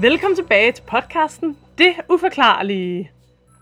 [0.00, 3.10] Velkommen tilbage til podcasten Det Uforklarlige.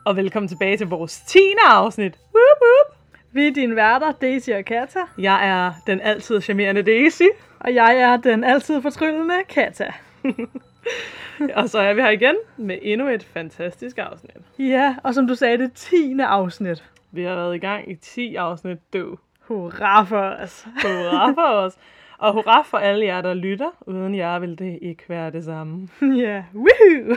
[0.04, 1.38] Og velkommen tilbage til vores 10.
[1.66, 2.18] afsnit.
[2.34, 2.98] Woop, woop.
[3.32, 7.22] Vi er dine værter, Daisy og Kata, Jeg er den altid charmerende Daisy.
[7.60, 9.92] og jeg er den altid fortryllende Kata.
[11.54, 14.36] Og så er vi her igen med endnu et fantastisk afsnit.
[14.58, 16.16] Ja, og som du sagde, det 10.
[16.20, 16.84] afsnit.
[17.12, 19.18] Vi har været i gang i 10 afsnit, du.
[19.40, 20.66] Hurra for os.
[20.82, 21.74] Hurra for os.
[22.18, 23.70] Og hurra for alle jer, der lytter.
[23.86, 25.88] Uden jer vil det ikke være det samme.
[26.24, 27.16] ja, woohoo!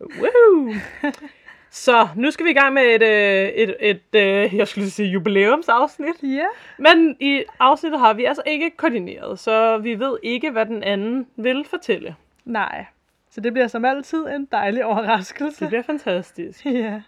[0.00, 0.74] Woohoo!
[1.70, 5.08] Så nu skal vi i gang med et, øh, et, et, et jeg skulle sige
[5.08, 6.22] jubilæumsafsnit.
[6.22, 6.46] Ja,
[6.78, 11.26] Men i afsnittet har vi altså ikke koordineret, så vi ved ikke, hvad den anden
[11.36, 12.16] vil fortælle.
[12.44, 12.86] nej.
[13.30, 15.60] Så det bliver som altid en dejlig overraskelse.
[15.60, 16.64] Det bliver fantastisk.
[16.82, 17.02] Ja.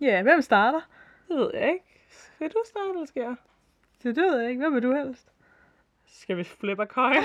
[0.00, 0.80] Ja, hvem starter?
[1.28, 1.84] Det ved jeg ikke.
[2.38, 3.34] Vil du starte, eller skal jeg?
[4.02, 4.60] Det ved jeg ikke.
[4.60, 5.28] Hvem vil du helst?
[6.12, 7.22] Skal vi flippe coin?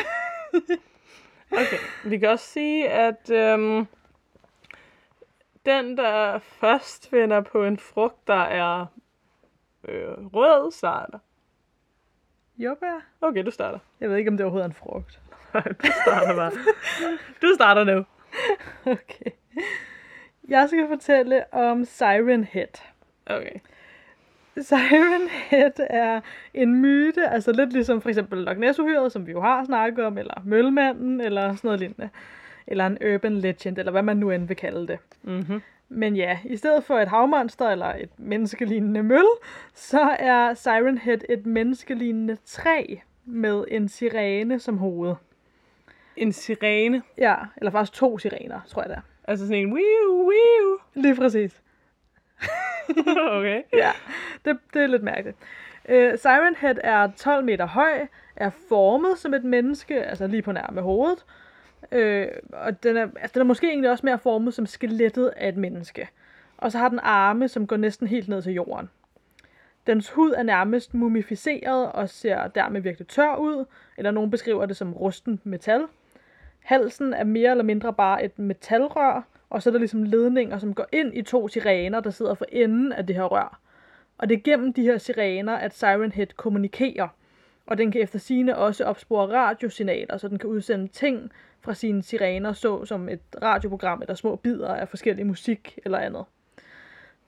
[1.62, 3.88] okay, vi kan også sige, at øhm,
[5.66, 8.86] den, der først finder på en frugt, der er
[9.84, 11.20] øh, rød, starter.
[12.58, 13.06] Jordbær?
[13.22, 13.80] Okay, du starter.
[14.00, 15.20] Jeg ved ikke, om det overhovedet er en frugt.
[15.84, 16.52] du starter bare.
[17.42, 18.06] Du starter nu.
[18.86, 19.32] Okay.
[20.48, 22.82] Jeg skal fortælle om Siren Head.
[23.26, 23.60] Okay.
[24.62, 26.22] Siren Head er
[26.54, 28.80] en myte, altså lidt ligesom for eksempel Loch ness
[29.14, 32.10] som vi jo har snakket om, eller Mølmanden, eller sådan noget lignende.
[32.68, 35.00] Eller en urban legend, eller hvad man nu end vil kalde det.
[35.24, 35.62] Mm-hmm.
[35.90, 39.26] Men ja, i stedet for et havmonster eller et menneskelignende møl,
[39.74, 42.96] så er Siren Head et menneskelignende træ
[43.26, 45.16] med en sirene som hoved.
[46.16, 47.02] En sirene.
[47.18, 49.02] Ja, eller faktisk to sirener, tror jeg det er.
[49.28, 50.78] Altså sådan en wiu, wiu.
[50.94, 51.62] Lige præcis.
[53.38, 53.62] okay.
[53.74, 53.92] ja,
[54.46, 55.38] det, det er lidt mærkeligt.
[55.90, 60.52] Uh, Siren Head er 12 meter høj, er formet som et menneske, altså lige på
[60.52, 61.26] nær med hovedet.
[61.92, 65.50] Uh, og den er, altså den er måske egentlig også mere formet som skelettet af
[65.50, 66.10] et menneske.
[66.58, 68.90] Og så har den arme, som går næsten helt ned til jorden.
[69.88, 73.66] Dens hud er nærmest mumificeret og ser dermed virkelig tør ud,
[73.98, 75.84] eller nogen beskriver det som rusten metal.
[76.60, 80.74] Halsen er mere eller mindre bare et metalrør, og så er der ligesom ledninger, som
[80.74, 83.60] går ind i to sirener, der sidder for enden af det her rør.
[84.18, 87.08] Og det er gennem de her sirener, at Siren Head kommunikerer.
[87.66, 92.04] Og den kan efter sine også opspore radiosignaler, så den kan udsende ting fra sine
[92.04, 96.26] sirener, så som et radioprogram eller små bidder af forskellig musik eller andet.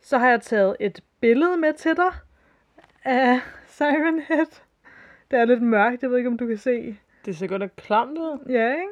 [0.02, 2.14] Så har jeg taget et billede med til dig
[3.04, 4.62] af Siren Head.
[5.32, 6.98] Det er lidt mørkt, jeg ved ikke, om du kan se.
[7.26, 8.46] Det ser godt nok klamt ud.
[8.50, 8.88] Ja, ikke?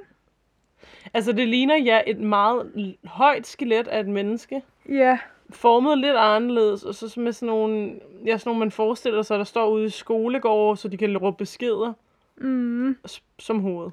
[1.13, 4.61] Altså, det ligner ja et meget højt skelet af et menneske.
[4.89, 9.37] Ja, Formet lidt anderledes, og så med sådan nogle, ja, sådan nogle, man forestiller sig,
[9.37, 11.93] der står ude i skolegårde, så de kan råbe beskeder
[12.37, 12.97] mm.
[13.39, 13.91] som hoved.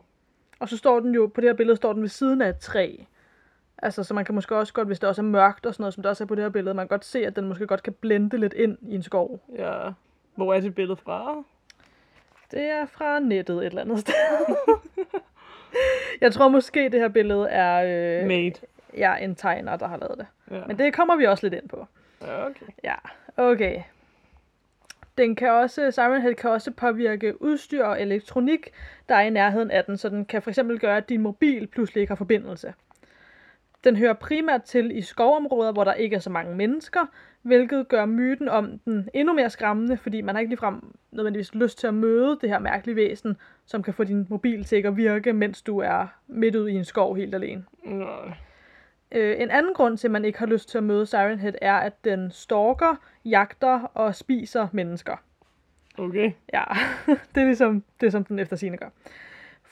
[0.61, 2.59] Og så står den jo, på det her billede står den ved siden af et
[2.59, 2.97] træ.
[3.79, 5.94] Altså, så man kan måske også godt, hvis det også er mørkt og sådan noget,
[5.94, 7.67] som der også er på det her billede, man kan godt se, at den måske
[7.67, 9.41] godt kan blende lidt ind i en skov.
[9.59, 9.91] Ja.
[10.34, 11.44] Hvor er det billede fra?
[12.50, 14.15] Det er fra nettet et eller andet sted.
[16.21, 17.83] Jeg tror måske, det her billede er
[18.21, 18.53] øh, Made.
[18.97, 20.27] ja, en tegner, der har lavet det.
[20.50, 20.66] Ja.
[20.66, 21.87] Men det kommer vi også lidt ind på.
[22.22, 22.66] ja, okay.
[22.84, 22.94] Ja,
[23.37, 23.82] okay.
[25.19, 28.71] Den kan også, Siren Head kan også påvirke udstyr og elektronik,
[29.09, 32.00] der er i nærheden af den, så den kan fx gøre, at din mobil pludselig
[32.00, 32.75] ikke har forbindelse.
[33.84, 37.06] Den hører primært til i skovområder, hvor der ikke er så mange mennesker,
[37.43, 41.78] hvilket gør myten om den endnu mere skræmmende, fordi man har ikke ligefrem nødvendigvis lyst
[41.78, 44.97] til at møde det her mærkelige væsen, som kan få din mobil til ikke at
[44.97, 47.65] virke, mens du er midt ude i en skov helt alene.
[49.12, 51.55] Øh, en anden grund til, at man ikke har lyst til at møde Siren Head,
[51.62, 55.17] er, at den stalker, jagter og spiser mennesker.
[55.99, 56.32] Okay.
[56.52, 56.64] Ja,
[57.34, 58.88] det er ligesom det, som den efter sine gør.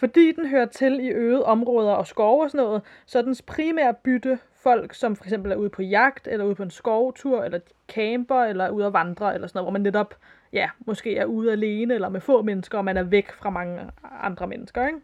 [0.00, 3.42] Fordi den hører til i øde områder og skove og sådan noget, så er dens
[3.42, 7.44] primære bytte folk, som for eksempel er ude på jagt, eller ude på en skovtur,
[7.44, 7.58] eller
[7.88, 10.14] camper, eller er ude at vandre, eller sådan noget, hvor man netop,
[10.52, 13.80] ja, måske er ude alene, eller med få mennesker, og man er væk fra mange
[14.20, 15.00] andre mennesker, ikke?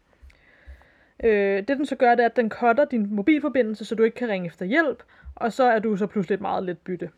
[1.24, 4.16] Øh, det den så gør, det er, at den cutter din mobilforbindelse, så du ikke
[4.16, 5.02] kan ringe efter hjælp,
[5.34, 7.10] og så er du så pludselig et meget let bytte.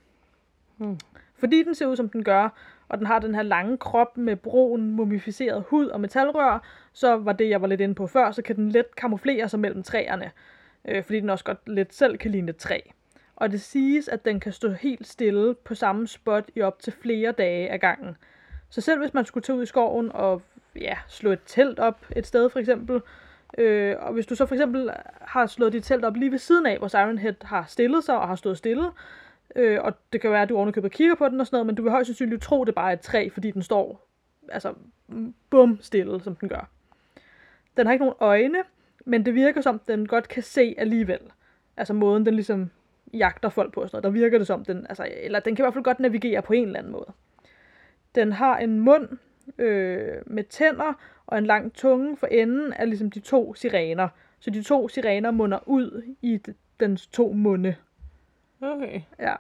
[0.77, 0.99] Hmm.
[1.37, 2.49] Fordi den ser ud, som den gør,
[2.89, 6.63] og den har den her lange krop med brun, mumificeret hud og metalrør,
[6.93, 9.61] så var det, jeg var lidt inde på før, så kan den let kamuflere sig
[9.61, 10.31] mellem træerne,
[10.89, 12.81] øh, fordi den også godt lidt selv kan ligne et træ.
[13.37, 16.93] Og det siges, at den kan stå helt stille på samme spot i op til
[16.93, 18.17] flere dage ad gangen.
[18.71, 20.43] Så selv hvis man skulle tage ud i skoven og
[20.77, 23.01] ja, slå et telt op et sted for eksempel,
[23.59, 24.91] øh, og hvis du så for eksempel
[25.21, 28.19] har slået dit telt op lige ved siden af, hvor Siren Head har stillet sig
[28.19, 28.91] og har stået stille,
[29.57, 31.75] øh, og det kan være, at du ovenikøbet kigger på den og sådan noget, men
[31.75, 34.09] du vil højst sandsynligt tro, det bare er et træ, fordi den står
[34.49, 34.75] altså
[35.51, 36.71] bum stille, som den gør.
[37.77, 38.59] Den har ikke nogen øjne,
[39.05, 41.21] Men det virker som, den godt kan se alligevel.
[41.77, 42.71] Altså måden, den ligesom
[43.15, 43.81] jagter folk på.
[43.81, 44.15] og Sådan noget.
[44.15, 46.53] Der virker det som, den, altså, eller den kan i hvert fald godt navigere på
[46.53, 47.13] en eller anden måde.
[48.15, 49.09] Den har en mund
[49.59, 50.93] øh, med tænder
[51.27, 54.09] og en lang tunge for enden af ligesom de to sirener.
[54.41, 56.41] Så de to sirener munder ud i
[56.81, 57.77] dens to munde.
[58.63, 59.01] Okay.
[59.19, 59.35] Ja.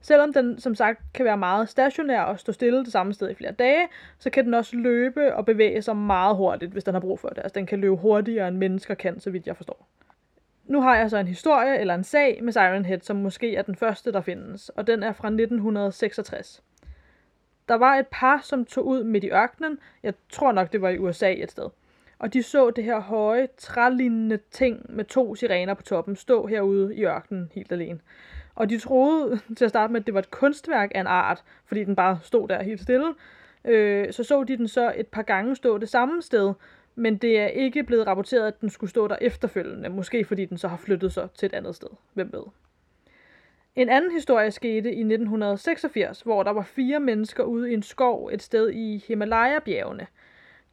[0.00, 3.34] Selvom den som sagt kan være meget stationær og stå stille det samme sted i
[3.34, 3.88] flere dage,
[4.18, 7.28] så kan den også løbe og bevæge sig meget hurtigt, hvis den har brug for
[7.28, 7.38] det.
[7.38, 9.88] Altså den kan løbe hurtigere end mennesker kan, så vidt jeg forstår.
[10.64, 13.62] Nu har jeg så en historie eller en sag med Siren Head, som måske er
[13.62, 16.62] den første, der findes, og den er fra 1966.
[17.68, 19.78] Der var et par, som tog ud midt i ørkenen.
[20.02, 21.68] Jeg tror nok, det var i USA et sted.
[22.22, 26.96] Og de så det her høje, trælignende ting med to sirener på toppen stå herude
[26.96, 28.00] i ørkenen helt alene.
[28.54, 31.44] Og de troede til at starte med, at det var et kunstværk af en art,
[31.64, 33.14] fordi den bare stod der helt stille.
[33.64, 36.52] Øh, så så de den så et par gange stå det samme sted,
[36.94, 39.88] men det er ikke blevet rapporteret, at den skulle stå der efterfølgende.
[39.88, 41.88] Måske fordi den så har flyttet sig til et andet sted.
[42.14, 42.42] Hvem ved?
[43.76, 48.30] En anden historie skete i 1986, hvor der var fire mennesker ude i en skov
[48.32, 50.06] et sted i Himalaya-bjergene.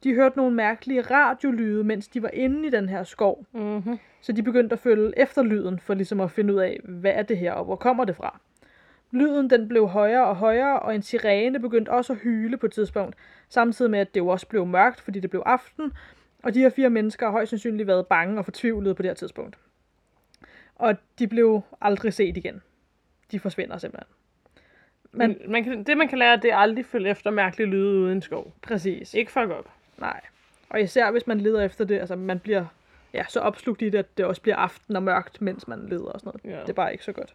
[0.04, 3.46] De hørte nogle mærkelige radiolyde, mens de var inde i den her skov.
[3.52, 3.98] Mm-hmm.
[4.20, 7.22] Så de begyndte at følge efter lyden, for ligesom at finde ud af, hvad er
[7.22, 8.40] det her, og hvor kommer det fra.
[9.10, 12.72] Lyden den blev højere og højere, og en sirene begyndte også at hyle på et
[12.72, 13.16] tidspunkt,
[13.48, 15.92] samtidig med, at det jo også blev mørkt, fordi det blev aften,
[16.42, 19.14] og de her fire mennesker har højst sandsynligt været bange og fortvivlede på det her
[19.14, 19.58] tidspunkt.
[20.74, 22.62] Og de blev aldrig set igen.
[23.32, 24.14] De forsvinder simpelthen.
[25.12, 27.98] Men Men man kan, det, man kan lære, det er aldrig følge efter mærkelige lyde
[28.00, 28.54] uden en skov.
[28.62, 29.14] præcis.
[29.14, 29.70] Ikke fuck op.
[30.00, 30.20] Nej.
[30.70, 32.64] Og især hvis man leder efter det, altså man bliver
[33.14, 36.04] ja, så opslugt i det, at det også bliver aften og mørkt, mens man leder
[36.04, 36.56] og sådan noget.
[36.56, 36.62] Ja.
[36.62, 37.34] Det er bare ikke så godt.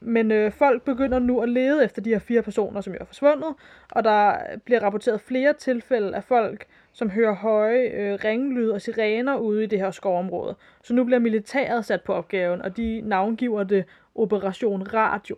[0.00, 3.04] Men øh, folk begynder nu at lede efter de her fire personer, som jo er
[3.04, 3.54] forsvundet,
[3.90, 9.36] og der bliver rapporteret flere tilfælde af folk, som hører høje øh, ringlyd og sirener
[9.36, 10.56] ude i det her skovområde.
[10.82, 13.84] Så nu bliver militæret sat på opgaven, og de navngiver det
[14.14, 15.36] Operation Radio.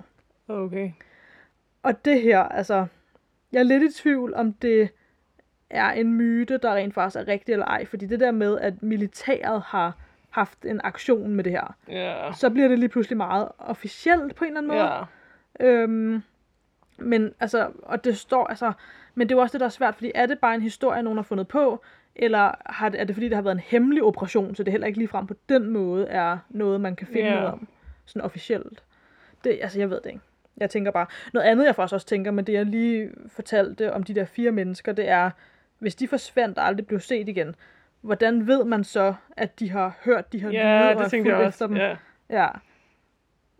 [0.48, 0.90] Okay.
[1.82, 2.86] Og det her, altså,
[3.52, 4.90] jeg er lidt i tvivl, om det
[5.74, 7.84] er en myte, der rent faktisk er rigtig eller ej.
[7.84, 9.92] Fordi det der med, at militæret har
[10.30, 12.32] haft en aktion med det her, Ja.
[12.32, 15.06] så bliver det lige pludselig meget officielt på en eller anden måde.
[15.60, 15.66] Ja.
[15.66, 16.22] Øhm,
[16.98, 18.72] men altså, og det står, altså,
[19.14, 21.02] men det er jo også det, der er svært, fordi er det bare en historie,
[21.02, 21.82] nogen har fundet på,
[22.16, 24.86] eller har det, er det fordi, det har været en hemmelig operation, så det heller
[24.86, 27.34] ikke ligefrem på den måde er noget, man kan finde Ja.
[27.34, 27.68] noget om,
[28.04, 28.82] sådan officielt.
[29.44, 30.20] Det, altså, jeg ved det ikke.
[30.56, 34.02] Jeg tænker bare, noget andet, jeg faktisk også tænker, men det jeg lige fortalte om
[34.02, 35.30] de der fire mennesker, det er,
[35.78, 37.54] hvis de forsvandt og aldrig blev set igen,
[38.00, 41.10] hvordan ved man så, at de har hørt de her lyde Ja, og er det
[41.10, 41.66] tænkte fulgt jeg også.
[41.66, 41.76] dem?
[41.76, 41.96] Ja.
[42.30, 42.48] ja.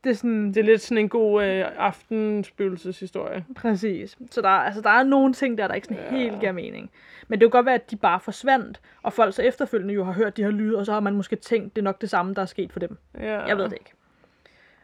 [0.04, 3.44] Det er sådan, Det er lidt sådan en god øh, aftenspøgelseshistorie.
[3.56, 4.18] Præcis.
[4.30, 6.10] Så der, er- altså, der er nogle ting der, der ikke sådan ja.
[6.18, 6.90] helt giver mening.
[7.28, 10.12] Men det kan godt være, at de bare forsvandt, og folk så efterfølgende jo har
[10.12, 12.34] hørt de her lyde, og så har man måske tænkt, det er nok det samme,
[12.34, 12.96] der er sket for dem.
[13.20, 13.40] Ja.
[13.40, 13.92] Jeg ved det ikke.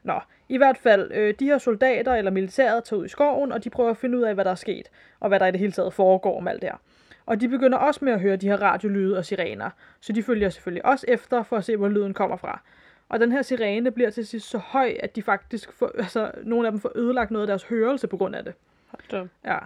[0.03, 3.65] Nå, i hvert fald, øh, de her soldater eller militæret tager ud i skoven, og
[3.65, 4.89] de prøver at finde ud af, hvad der er sket,
[5.21, 6.77] og hvad der i det hele taget foregår om alt det her.
[7.31, 9.71] Og de begynder også med at høre de her radiolyde og sirener,
[10.01, 12.61] så de følger selvfølgelig også efter for at se, hvor lyden kommer fra.
[13.09, 16.69] Og den her sirene bliver til sidst så høj, at de faktisk får, altså, nogle
[16.69, 18.55] af dem får ødelagt noget af deres hørelse på grund af det.
[18.87, 19.29] Hold.
[19.45, 19.59] Ja.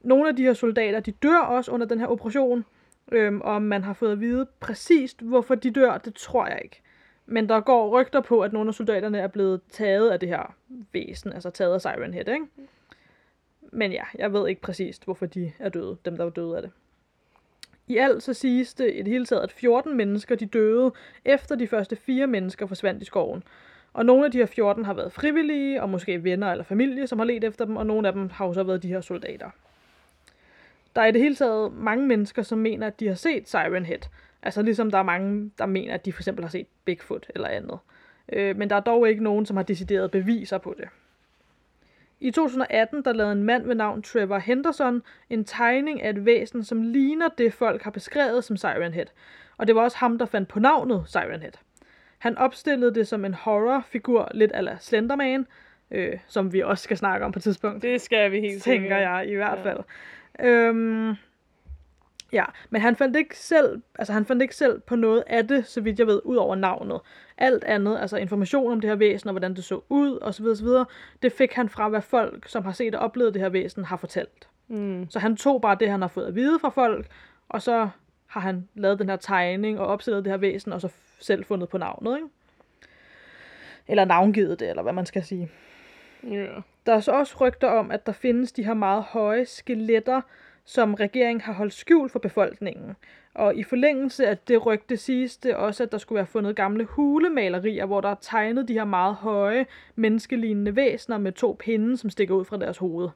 [0.00, 2.64] Nogle af de her soldater, de dør også under den her operation.
[3.12, 6.82] Øhm, og man har fået at vide præcist, hvorfor de dør, det tror jeg ikke.
[7.26, 10.54] Men der går rygter på, at nogle af soldaterne er blevet taget af det her
[10.92, 12.46] væsen, altså taget af Siren Head, ikke?
[13.72, 16.62] Men ja, jeg ved ikke præcist, hvorfor de er døde, dem der var døde af
[16.62, 16.70] det.
[17.86, 20.92] I alt så siges det i det hele taget, at 14 mennesker de døde,
[21.24, 23.42] efter de første fire mennesker forsvandt i skoven.
[23.92, 27.18] Og nogle af de her 14 har været frivillige, og måske venner eller familie, som
[27.18, 29.50] har let efter dem, og nogle af dem har jo så været de her soldater.
[30.96, 33.84] Der er i det hele taget mange mennesker, som mener, at de har set Siren
[33.84, 33.98] Head.
[34.42, 37.48] Altså ligesom der er mange, der mener, at de for eksempel har set Bigfoot eller
[37.48, 37.78] andet.
[38.32, 40.88] Øh, men der er dog ikke nogen, som har decideret beviser på det.
[42.20, 46.64] I 2018 der lavede en mand ved navn Trevor Henderson en tegning af et væsen,
[46.64, 49.06] som ligner det, folk har beskrevet som Siren Head.
[49.56, 51.52] Og det var også ham, der fandt på navnet Siren Head.
[52.18, 55.46] Han opstillede det som en horrorfigur, lidt ala Slenderman,
[55.90, 58.82] øh, som vi også skal snakke om på et tidspunkt Det skal vi helt tænker
[58.82, 59.00] sikkert.
[59.00, 59.70] jeg i hvert Ja.
[59.72, 59.80] fald.
[60.40, 61.14] Øhm,
[62.34, 65.66] ja, men han fandt ikke selv, altså han fandt ikke selv på noget af det,
[65.66, 67.00] så vidt jeg ved, ud over navnet.
[67.38, 70.46] Alt andet, altså information om det her væsen, og hvordan det så ud, osv.
[70.46, 70.68] osv.,
[71.22, 73.96] det fik han fra, hvad folk, som har set og oplevet det her væsen, har
[73.96, 74.48] fortalt.
[74.68, 75.06] Mm.
[75.10, 77.06] Så han tog bare det, han har fået at vide fra folk,
[77.48, 77.88] og så
[78.26, 80.88] har han lavet den her tegning og opstillet det her væsen, og så
[81.20, 82.28] selv fundet på navnet, ikke?
[83.88, 85.50] Eller navngivet det, eller hvad man skal sige.
[86.30, 86.46] Ja.
[86.86, 90.20] Der er så også rygter om, at der findes de her meget høje skeletter,
[90.64, 92.96] som regeringen har holdt skjult for befolkningen.
[93.34, 96.84] Og i forlængelse af det rygte siges det også, at der skulle være fundet gamle
[96.84, 102.10] hulemalerier, hvor der er tegnet de her meget høje, menneskelignende væsener med to pinde, som
[102.10, 103.08] stikker ud fra deres hoved.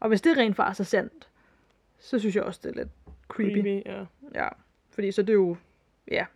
[0.00, 1.28] Og hvis det rent faktisk er sandt,
[1.98, 2.88] så synes jeg også, det er lidt
[3.28, 3.62] creepy.
[3.62, 4.04] Creepy, ja.
[4.34, 4.48] Ja,
[4.90, 5.56] fordi så er det jo,
[6.10, 6.26] ja,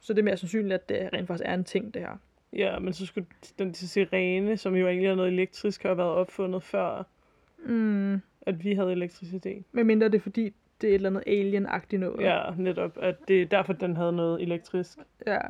[0.00, 2.16] så er det mere sandsynligt, at det rent faktisk er en ting, det her.
[2.52, 3.26] Ja, men så skulle
[3.58, 7.04] den til sirene, som jo egentlig er noget elektrisk, have været opfundet før,
[7.64, 9.64] Mm, at vi havde elektricitet.
[9.72, 12.20] men mindre det er fordi, det er et eller andet alien-agtigt noget.
[12.20, 12.98] Ja, netop.
[13.00, 14.98] At det er derfor, den havde noget elektrisk.
[15.26, 15.40] ja.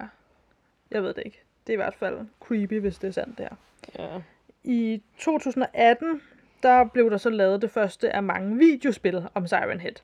[0.91, 1.43] Jeg ved det ikke.
[1.67, 3.57] Det er i hvert fald creepy, hvis det er sandt, det her.
[4.05, 4.21] Ja.
[4.65, 6.21] I 2018,
[6.63, 9.95] der blev der så lavet det første af mange videospil om Siren Head.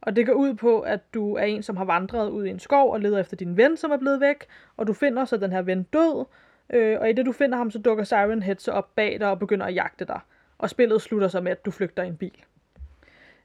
[0.00, 2.58] Og det går ud på, at du er en, som har vandret ud i en
[2.58, 4.44] skov og leder efter din ven, som er blevet væk,
[4.76, 6.24] og du finder så den her ven død,
[6.70, 9.30] øh, og i det du finder ham, så dukker Siren Head så op bag dig
[9.30, 10.20] og begynder at jagte dig.
[10.62, 12.44] Og spillet slutter så med, at du flygter i en bil.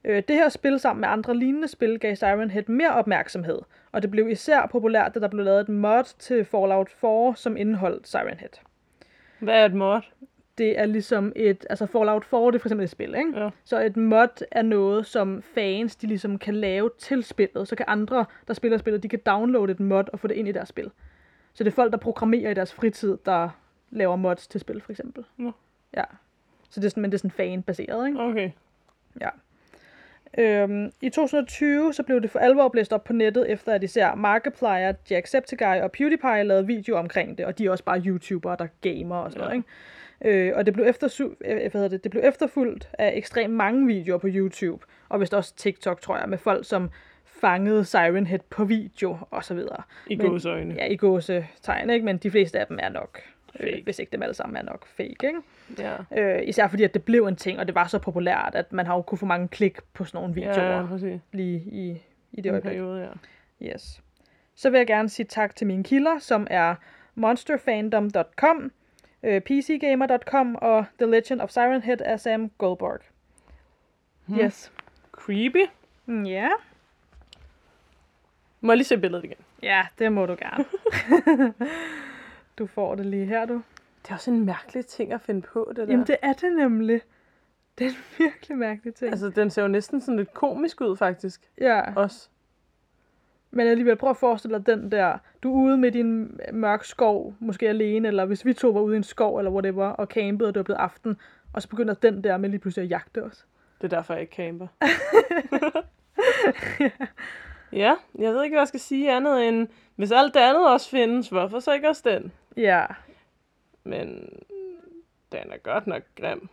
[0.03, 3.59] Øh, det her spil sammen med andre lignende spil gav Siren Head mere opmærksomhed,
[3.91, 7.57] og det blev især populært, da der blev lavet et mod til Fallout 4, som
[7.57, 8.49] indeholdt Siren Head
[9.39, 10.01] Hvad er et mod?
[10.57, 13.39] det er ligesom et, altså Fallout 4, det er for eksempel et spil, ikke?
[13.39, 13.49] Ja.
[13.63, 17.67] Så et mod er noget, som fans, de ligesom kan lave til spillet.
[17.67, 20.47] Så kan andre, der spiller spillet, de kan downloade et mod og få det ind
[20.47, 20.91] i deres spil.
[21.53, 23.49] Så det er folk, der programmerer i deres fritid, der
[23.89, 25.25] laver mods til spil, for eksempel.
[25.37, 25.51] Nå.
[25.97, 26.03] Ja.
[26.69, 28.19] Så det er sådan, men det er sådan fan-baseret, ikke?
[28.21, 28.49] Okay.
[29.21, 29.29] Ja.
[30.37, 34.15] Øhm, I 2020 så blev det for alvor blæst op på nettet, efter at især
[34.15, 38.67] Markiplier, Jacksepticeye og PewDiePie lavede video omkring det, og de er også bare YouTubere, der
[38.81, 39.47] gamer og sådan Ja.
[39.47, 39.65] noget,
[40.23, 40.49] ikke?
[40.49, 44.17] Øh, og det blev, eftersu- hvad hedder det, det blev efterfulgt af ekstremt mange videoer
[44.17, 46.89] på YouTube, og vist også TikTok, tror jeg, med folk, som
[47.25, 49.83] fangede Siren Head på video og så videre.
[50.07, 50.75] I gåseøjne.
[50.77, 52.05] Ja, i gåsetegn, ikke?
[52.05, 53.19] Men de fleste af dem er nok,
[53.59, 53.83] øh, Fake.
[53.83, 55.39] hvis ikke dem alle sammen er nok fake, ikke?
[55.77, 55.95] Ja.
[56.17, 58.85] Øh, især fordi, at det blev en ting, og det var så populært, at man
[58.85, 61.21] har jo kunne få mange klik på sådan nogle videoer Ja, præcis.
[61.31, 62.69] lige i, i det øjeblik.
[62.71, 63.01] periode,
[63.61, 63.73] ja.
[63.73, 64.01] Yes.
[64.55, 66.75] Så vil jeg gerne sige tak til mine kilder, som er
[67.15, 68.71] monsterfandom.com,
[69.23, 72.99] øh, pcgamer.com og The Legend of Siren Head af Sam Goldberg.
[74.25, 74.39] Hmm.
[74.39, 74.71] Yes.
[75.11, 75.65] Creepy.
[76.05, 76.49] Mm, Ja.
[78.61, 79.37] Må jeg lige se billedet igen?
[79.63, 80.65] Ja, det må du gerne.
[82.57, 83.61] du får det lige her, du.
[84.03, 85.85] Det er også en mærkelig ting at finde på, det der.
[85.93, 87.01] Jamen, det er det nemlig.
[87.77, 87.95] Det er en
[88.25, 89.11] virkelig mærkelig ting.
[89.11, 91.49] Altså, den ser jo næsten sådan lidt komisk ud, faktisk.
[91.61, 91.93] ja.
[91.95, 92.29] Også.
[93.51, 96.83] Men alligevel, prøv at forestille dig den der, du er ude midt i en mørk
[96.83, 100.07] skov, måske alene, eller hvis vi to var ude i en skov, eller whatever, og
[100.07, 101.17] campede, og det var blevet aften,
[101.53, 103.45] og så begynder den der med lige pludselig at jagte os.
[103.81, 104.67] Det er derfor, jeg ikke camper.
[107.83, 109.67] ja, jeg ved ikke, hvad jeg skal sige andet end,
[109.97, 112.31] hvis alt det andet også findes, hvorfor så ikke også den?
[112.57, 112.85] Ja,
[113.83, 114.29] Men
[115.31, 116.49] den er godt nok grim.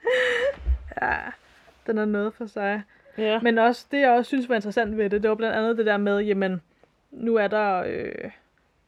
[1.02, 1.16] ja,
[1.86, 2.82] den er noget for sig.
[3.18, 5.78] Ja, Men også, det jeg også synes var interessant ved det, det var blandt andet
[5.78, 6.62] det der med, jamen,
[7.10, 8.30] nu er der, øh,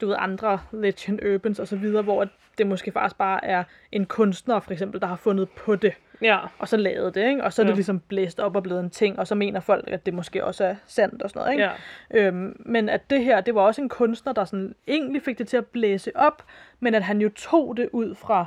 [0.01, 4.07] du ved, andre legend urbans og så videre, hvor det måske faktisk bare er en
[4.07, 5.95] kunstner, for eksempel, der har fundet på det.
[6.23, 7.45] Ja, og så lavet det, ikke?
[7.45, 7.75] Og så er det Ja.
[7.75, 10.64] ligesom blæst op og blevet en ting, og så mener folk, at det måske også
[10.64, 11.64] er sandt og sådan noget, ikke?
[11.64, 12.26] ja.
[12.29, 15.49] Øhm, men at det her, det var også en kunstner, der sådan egentlig fik det
[15.49, 16.45] til at blæse op,
[16.81, 18.47] men at han jo tog det ud fra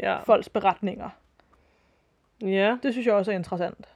[0.00, 0.18] ja.
[0.22, 1.08] folks beretninger.
[2.42, 3.88] Ja, Det synes jeg også er interessant.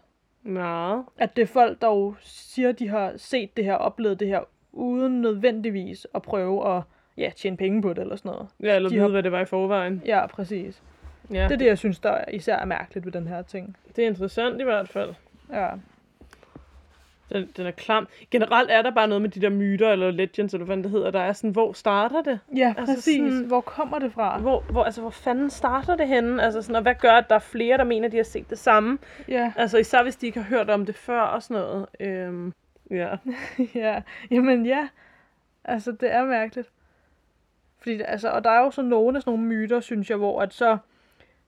[0.42, 1.04] meget.
[1.18, 4.40] At det er folk, der jo siger, de har set det her, oplevet det her,
[4.72, 6.82] uden nødvendigvis at prøve at
[7.16, 8.48] ja, tjene penge på det eller sådan noget.
[8.62, 10.02] Ja, eller De vide, har- hvad det var i forvejen.
[10.06, 10.82] Ja, præcis.
[11.32, 13.76] Ja, Det er det, jeg synes, der især er mærkeligt ved den her ting.
[13.96, 15.14] det er interessant i hvert fald.
[15.52, 15.68] Ja.
[17.32, 18.08] Den, den er klam.
[18.30, 21.10] Generelt er der bare noget med de der myter, eller legends, eller hvad det hedder,
[21.10, 22.40] der er sådan, hvor starter det?
[22.56, 23.16] Ja, Altså præcis.
[23.16, 23.46] sådan- Sådan...
[23.46, 24.38] Hvor kommer det fra?
[24.38, 26.42] Hvor, hvor, altså, hvor fanden starter det henne?
[26.42, 28.58] Altså, sådan, og hvad gør, at der er flere, der mener, de har set det
[28.58, 28.98] samme?
[29.28, 29.52] Ja.
[29.56, 31.86] Altså, især hvis de ikke har hørt om det før og sådan noget.
[32.00, 32.52] Øhm,
[32.90, 33.16] ja.
[33.74, 34.88] ja, jamen ja.
[35.64, 36.70] Altså, det er mærkeligt.
[37.78, 40.42] Fordi, altså, og der er jo så nogle af sådan nogle myter, synes jeg, hvor
[40.42, 40.78] at så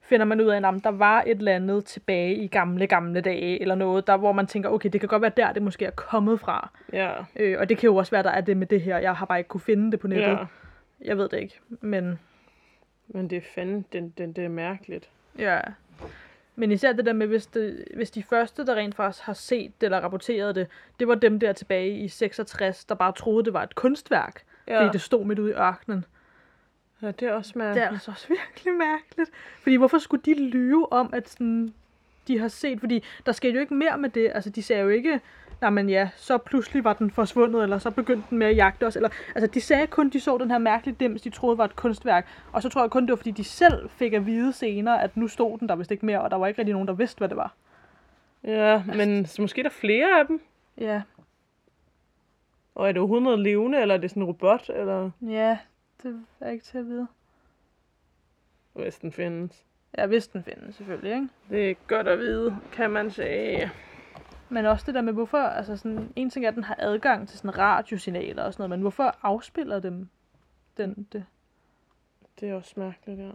[0.09, 3.61] finder man ud af, at der var et eller andet tilbage i gamle, gamle dage,
[3.61, 5.91] eller noget, der, hvor man tænker, okay, det kan godt være der, det måske er
[5.91, 6.69] kommet fra.
[6.93, 7.11] Ja.
[7.35, 8.97] Øh, og det kan jo også være, der er det med det her.
[8.97, 10.27] Jeg har bare ikke kunne finde det på nettet.
[10.27, 10.37] ja.
[11.01, 12.19] Jeg ved det ikke, men
[13.07, 15.09] Men det er fandme, den, den, det er mærkeligt.
[15.37, 15.59] ja.
[16.55, 19.71] Men især det der med, hvis, det, hvis de første, der rent faktisk har set
[19.81, 20.67] det eller rapporteret det,
[20.99, 24.79] det var dem der tilbage i 66, der bare troede, det var et kunstværk, Ja,
[24.81, 26.05] fordi det stod midt ude i ørkenen.
[27.01, 27.91] Ja det er også Det er mærkeligt.
[27.91, 29.29] altså også virkelig mærkeligt.
[29.61, 31.73] Fordi hvorfor skulle de lyve om, at sådan,
[32.27, 32.79] de har set?
[32.79, 34.31] Fordi der skete jo ikke mere med det.
[34.35, 35.21] Altså, de sagde jo ikke,
[35.61, 38.87] nej men ja, så pludselig var den forsvundet, eller så begyndte den med at jagte
[38.87, 38.95] os.
[38.95, 41.75] Eller, altså, de sagde kun, de så den her mærkelige dims, de troede var et
[41.75, 42.27] kunstværk.
[42.51, 45.17] Og så tror jeg kun, det var, fordi de selv fik at vide senere, at
[45.17, 47.17] nu stod den der vist ikke mere, og der var ikke rigtig nogen, der vidste,
[47.17, 47.53] hvad det var.
[48.43, 50.41] Ja, men så måske er der flere af dem.
[50.77, 51.01] Ja,
[52.75, 55.57] Og er det overhovedet noget levende, eller er det sådan en robot, eller Ja,
[56.03, 57.07] det er ikke til at vide.
[58.73, 59.65] hvis den findes?
[59.97, 61.27] Ja, hvis den findes selvfølgelig, ikke?
[61.49, 63.71] Det er godt at vide, kan man sige.
[64.49, 67.27] Men også det der med, hvorfor, altså sådan, en ting er, at den har adgang
[67.27, 70.09] til sådan radiosignaler og sådan noget, men hvorfor afspiller dem
[70.77, 71.25] den det?
[72.39, 73.31] Det er også mærkeligt, ja.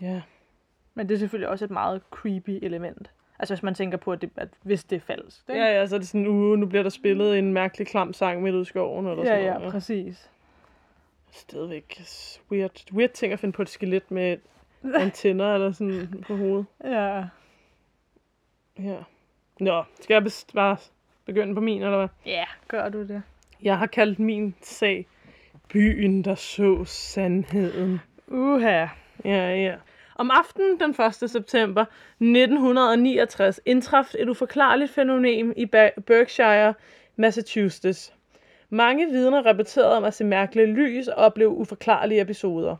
[0.00, 0.22] Ja,
[0.94, 3.10] Men det er selvfølgelig også et meget creepy element.
[3.38, 5.48] Altså hvis man tænker på, at, det, at hvis det er falsk.
[5.48, 5.60] Ikke?
[5.60, 8.42] ja, ja, så er det sådan, uh, nu bliver der spillet en mærkelig klam sang
[8.42, 9.72] midt ude i skoven, eller ja, sådan ja, noget.
[9.72, 10.30] præcis.
[11.34, 12.00] Stadigvæk
[12.50, 14.36] weird, weird ting at finde på et skelet med
[14.94, 16.66] antenner eller sådan på hovedet.
[16.84, 17.24] Ja.
[18.78, 18.96] Ja.
[19.60, 20.76] Nå, skal jeg bes- bare
[21.24, 22.08] begynde på min, eller hvad?
[22.26, 23.22] Ja, gør du det.
[23.62, 25.06] Jeg har kaldt min sag
[25.72, 28.00] Byen, der så sandheden.
[28.28, 28.86] Uha.
[29.24, 29.76] Ja, ja.
[30.16, 30.90] Om aftenen den
[31.22, 31.30] 1.
[31.30, 31.84] september
[32.20, 35.66] 1969 indtraf et uforklarligt fænomen i
[36.06, 36.74] Berkshire,
[37.16, 38.12] Massachusetts.
[38.74, 42.76] Mange vidner rapporterede om at se mærkelige lys og opleve uforklarlige episoder.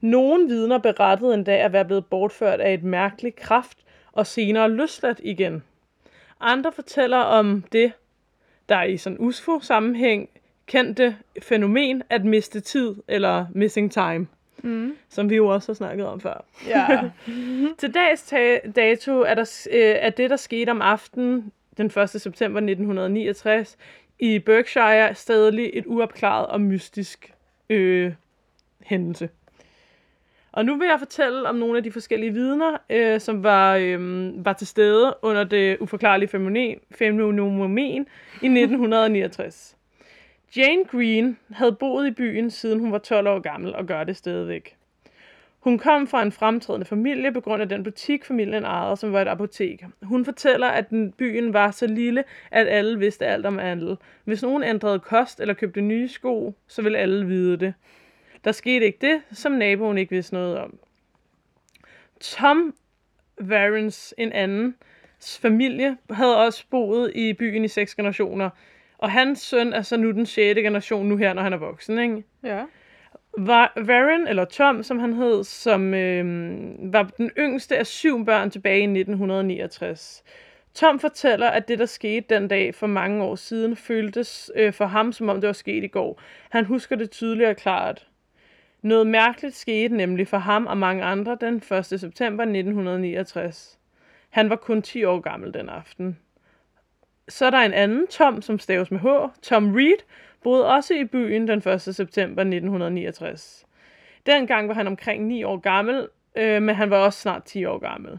[0.00, 3.78] Nogle vidner berettede en dag at være blevet bortført af et mærkeligt kraft
[4.12, 5.62] og senere løsladt igen.
[6.40, 7.92] Andre fortæller om det,
[8.68, 10.28] der i sådan USFO-sammenhæng
[10.66, 14.26] kendte fænomen at miste tid eller missing time,
[14.62, 14.96] Mm.
[15.08, 16.44] som vi jo også har snakket om før.
[16.68, 17.00] Ja.
[17.78, 18.34] Til dags
[18.76, 22.10] dato er, der, øh, er det, der skete om aftenen den 1.
[22.10, 23.76] september 1969
[24.18, 27.34] i Berkshire stadig et uopklaret og mystisk
[27.70, 28.12] øh,
[28.82, 29.28] hændelse.
[30.52, 34.44] Og nu vil jeg fortælle om nogle af de forskellige vidner, øh, som var, øh,
[34.44, 38.06] var til stede under det uforklarlige fænomen, fænomen
[38.42, 39.76] i 1969.
[40.56, 44.16] Jane Green havde boet i byen, siden hun var 12 år gammel, og gør det
[44.16, 44.76] stadigvæk.
[45.64, 49.22] Hun kom fra en fremtrædende familie på grund af den butik, familien ejede, som var
[49.22, 49.84] et apotek.
[50.02, 53.96] Hun fortæller, at den byen var så lille, at alle vidste alt om alle.
[54.24, 57.74] Hvis nogen ændrede kost eller købte nye sko, så ville alle vide det.
[58.44, 60.78] Der skete ikke det, som naboen ikke vidste noget om.
[62.20, 62.74] Tom
[63.40, 64.76] Varens, en anden
[65.40, 68.50] familie, havde også boet i byen i seks generationer.
[68.98, 71.98] Og hans søn er så nu den sjette generation nu her, når han er voksen,
[71.98, 72.24] ikke?
[72.42, 72.64] ja
[73.38, 76.24] var Varen, eller Tom, som han hed, som øh,
[76.92, 80.24] var den yngste af syv børn tilbage i 1969.
[80.74, 84.86] Tom fortæller, at det, der skete den dag for mange år siden, føltes øh, for
[84.86, 86.20] ham, som om det var sket i går.
[86.50, 88.06] Han husker det tydeligt og klart.
[88.82, 91.86] Noget mærkeligt skete nemlig for ham og mange andre den 1.
[91.86, 93.78] september 1969.
[94.30, 96.18] Han var kun 10 år gammel den aften.
[97.28, 99.06] Så er der en anden Tom, som staves med H,
[99.42, 99.98] Tom Reed,
[100.44, 101.80] boede også i byen den 1.
[101.80, 103.66] september 1969.
[104.26, 107.78] Dengang var han omkring 9 år gammel, øh, men han var også snart 10 år
[107.78, 108.18] gammel.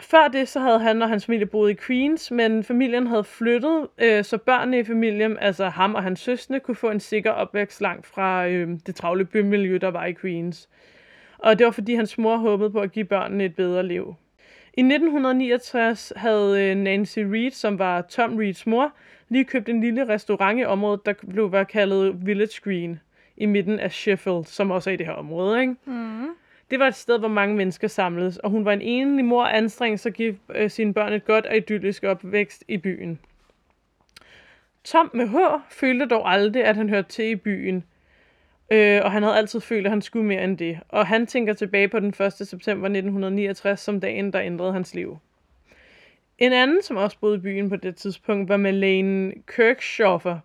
[0.00, 3.88] Før det så havde han og hans familie boet i Queens, men familien havde flyttet,
[3.98, 7.80] øh, så børnene i familien, altså ham og hans søstre, kunne få en sikker opvækst
[7.80, 10.68] langt fra øh, det travle bymiljø, der var i Queens.
[11.38, 14.14] Og det var fordi hans mor håbede på at give børnene et bedre liv.
[14.74, 18.92] I 1969 havde øh, Nancy Reed, som var Tom Reeds mor,
[19.28, 23.00] lige købt en lille restaurant i området, der blev var kaldet Village Green
[23.36, 25.60] i midten af Sheffield, som også er i det her område.
[25.60, 25.74] Ikke?
[25.84, 26.28] Mm.
[26.70, 30.00] Det var et sted, hvor mange mennesker samledes, og hun var en enlig mor anstrengt
[30.00, 33.18] sig at give øh, sine børn et godt og idyllisk opvækst i byen.
[34.84, 35.36] Tom med H
[35.70, 37.84] følte dog aldrig, at han hørte til i byen,
[38.72, 40.78] øh, og han havde altid følt, at han skulle mere end det.
[40.88, 42.32] Og han tænker tilbage på den 1.
[42.32, 45.18] september 1969 som dagen, der ændrede hans liv.
[46.38, 50.38] En anden, som også boede i byen på det tidspunkt, var Malene Kirkschoffer,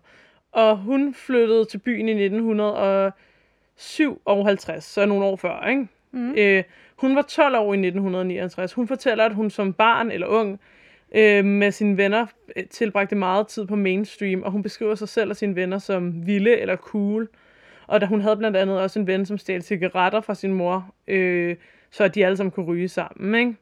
[0.52, 5.88] og hun flyttede til byen i 1957, så nogle år før, ikke?
[6.12, 6.34] Mm.
[6.38, 6.62] Øh,
[6.96, 8.72] hun var 12 år i 1969.
[8.72, 10.60] Hun fortæller, at hun som barn eller ung
[11.14, 12.26] øh, med sine venner
[12.56, 16.26] øh, tilbragte meget tid på mainstream, og hun beskriver sig selv og sine venner som
[16.26, 17.28] vilde eller cool.
[17.86, 20.94] Og da hun havde blandt andet også en ven, som stjal cigaretter fra sin mor,
[21.06, 21.56] øh,
[21.90, 23.34] så at de alle sammen kunne ryge sammen.
[23.34, 23.54] Ikke?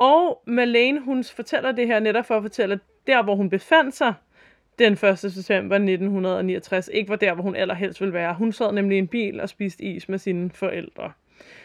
[0.00, 3.94] Og Malene, hun fortæller det her netop for at fortælle, at der, hvor hun befandt
[3.94, 4.14] sig
[4.78, 5.18] den 1.
[5.18, 8.34] september 1969, ikke var der, hvor hun allerhelst ville være.
[8.34, 11.12] Hun sad nemlig i en bil og spiste is med sine forældre.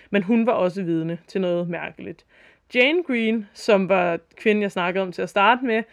[0.10, 2.26] Men hun var også vidne til noget mærkeligt.
[2.76, 5.84] Jane Green, som var kvinden, jeg snakkede om til at starte med,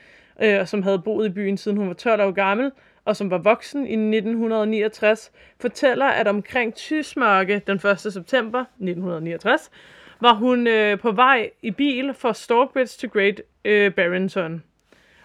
[0.42, 2.70] øh, og som havde boet i byen siden hun var 12 år gammel,
[3.04, 7.98] og som var voksen i 1969, fortæller, at omkring Tysmørke den 1.
[7.98, 9.70] september 1969,
[10.22, 14.62] var hun øh, på vej i bil fra Stockbridge til Great øh, Barrington.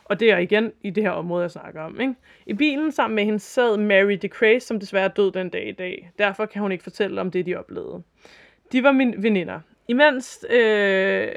[0.03, 2.01] Og det er igen i det her område, jeg snakker om.
[2.01, 2.13] Ikke?
[2.45, 5.71] I bilen sammen med hende sad Mary DeCray, som desværre er død den dag i
[5.71, 6.11] dag.
[6.19, 8.03] Derfor kan hun ikke fortælle om det, de oplevede.
[8.71, 9.59] De var mine veninder.
[9.87, 11.27] Imens øh,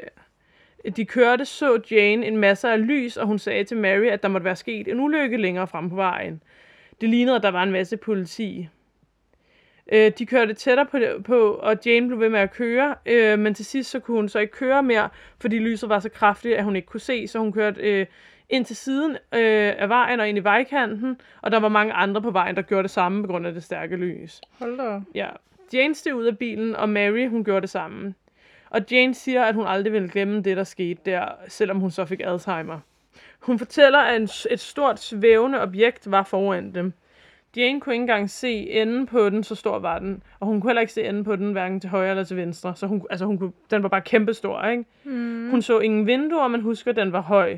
[0.95, 4.29] De kørte, så Jane en masse af lys, og hun sagde til Mary, at der
[4.29, 6.43] måtte være sket en ulykke længere frem på vejen.
[7.01, 8.67] Det lignede, at der var en masse politi.
[9.91, 13.53] Øh, de kørte tættere på, på, og Jane blev ved med at køre, øh, men
[13.53, 16.63] til sidst så kunne hun så ikke køre mere, fordi lyset var så kraftigt, at
[16.63, 18.05] hun ikke kunne se, så hun kørte øh,
[18.49, 22.21] ind til siden øh, af vejen og ind i vejkanten, og der var mange andre
[22.21, 24.41] på vejen, der gjorde det samme på grund af det stærke lys.
[24.59, 24.99] Hold da.
[25.15, 25.29] Ja.
[25.73, 28.13] Jane steg ud af bilen, og Mary, hun gjorde det samme.
[28.69, 32.05] Og Jane siger, at hun aldrig ville glemme det, der skete der, selvom hun så
[32.05, 32.79] fik Alzheimer.
[33.39, 36.93] Hun fortæller, at en, et stort svævende objekt var foran dem.
[37.57, 40.23] Jane kunne ikke engang se enden på den, så stor var den.
[40.39, 42.75] Og hun kunne heller ikke se enden på den, hverken til højre eller til venstre.
[42.75, 44.85] Så hun, altså hun kunne, den var bare kæmpestor, ikke?
[45.03, 45.49] Mm.
[45.49, 47.57] Hun så ingen vinduer, men husker, at den var høj.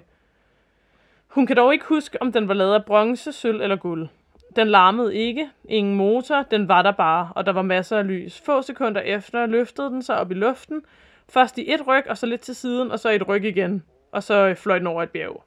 [1.28, 4.08] Hun kan dog ikke huske, om den var lavet af bronze, sølv eller guld.
[4.56, 8.42] Den larmede ikke, ingen motor, den var der bare, og der var masser af lys.
[8.46, 10.82] Få sekunder efter løftede den sig op i luften,
[11.30, 14.24] først i et ryg, og så lidt til siden, og så et ryg igen, og
[14.24, 15.44] så fløj den over et bjerg.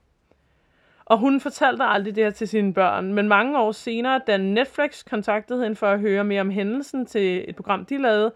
[1.09, 5.05] Og hun fortalte aldrig det her til sine børn, men mange år senere, da Netflix
[5.09, 8.31] kontaktede hende for at høre mere om hændelsen til et program, de lavede,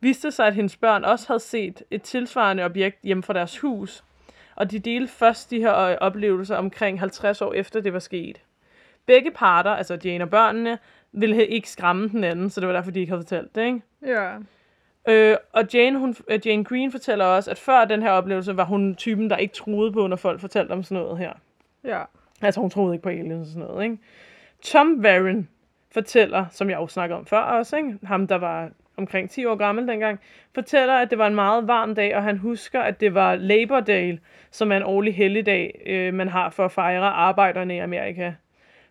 [0.00, 4.04] viste sig, at hendes børn også havde set et tilsvarende objekt hjemme fra deres hus.
[4.56, 8.40] Og de delte først de her oplevelser omkring 50 år efter det var sket.
[9.06, 10.78] Begge parter, altså Jane og børnene,
[11.12, 13.82] ville ikke skræmme den anden, så det var derfor, de ikke havde fortalt det, ikke?
[14.06, 14.32] Ja.
[15.08, 18.64] Øh, og Jane, hun, øh, Jane Green fortæller også, at før den her oplevelse var
[18.64, 21.32] hun typen, der ikke troede på, når folk fortalte om sådan noget her.
[21.84, 22.02] Ja.
[22.42, 23.98] Altså, hun troede ikke på aliens og sådan noget, ikke?
[24.62, 25.48] Tom Warren
[25.90, 27.98] fortæller, som jeg også snakkede om før også, ikke?
[28.02, 30.20] ham der var omkring 10 år gammel dengang,
[30.54, 33.80] fortæller, at det var en meget varm dag, og han husker, at det var Labor
[33.80, 34.18] Day,
[34.50, 38.32] som er en årlig helligdag, øh, man har for at fejre arbejderne i Amerika.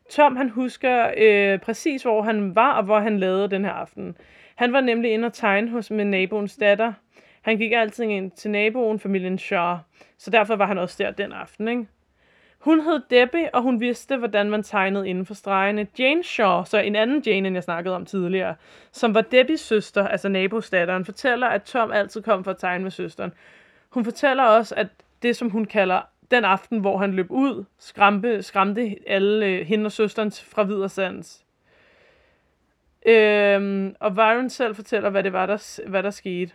[0.09, 4.17] Tom, han husker øh, præcis, hvor han var, og hvor han lavede den her aften.
[4.55, 6.93] Han var nemlig inde og tegne hos med naboens datter.
[7.41, 9.77] Han gik altid ind til naboen, familien Shaw,
[10.17, 11.87] så derfor var han også der den aften, ikke?
[12.61, 15.87] Hun hed Debbie, og hun vidste, hvordan man tegnede inden for stregene.
[15.99, 18.55] Jane Shaw, så en anden Jane, end jeg snakkede om tidligere,
[18.91, 22.91] som var Debbies søster, altså nabostatteren, fortæller, at Tom altid kom for at tegne med
[22.91, 23.33] søsteren.
[23.89, 24.87] Hun fortæller også, at
[25.21, 29.85] det, som hun kalder den aften, hvor han løb ud, skræmte, skræmte alle øh, hende
[29.85, 31.45] og søsteren fra videre sands.
[33.05, 36.53] Øhm, og Byron selv fortæller, hvad det var, der, hvad der skete.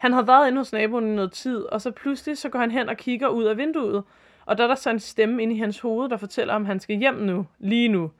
[0.00, 2.70] Han havde været inde hos naboen i noget tid, og så pludselig så går han
[2.70, 4.02] hen og kigger ud af vinduet,
[4.46, 6.80] og der er der så en stemme inde i hans hoved, der fortæller, om han
[6.80, 8.10] skal hjem nu, lige nu.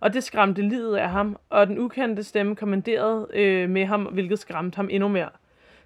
[0.00, 4.38] Og det skræmte livet af ham, og den ukendte stemme kommanderede øh, med ham, hvilket
[4.38, 5.28] skræmte ham endnu mere.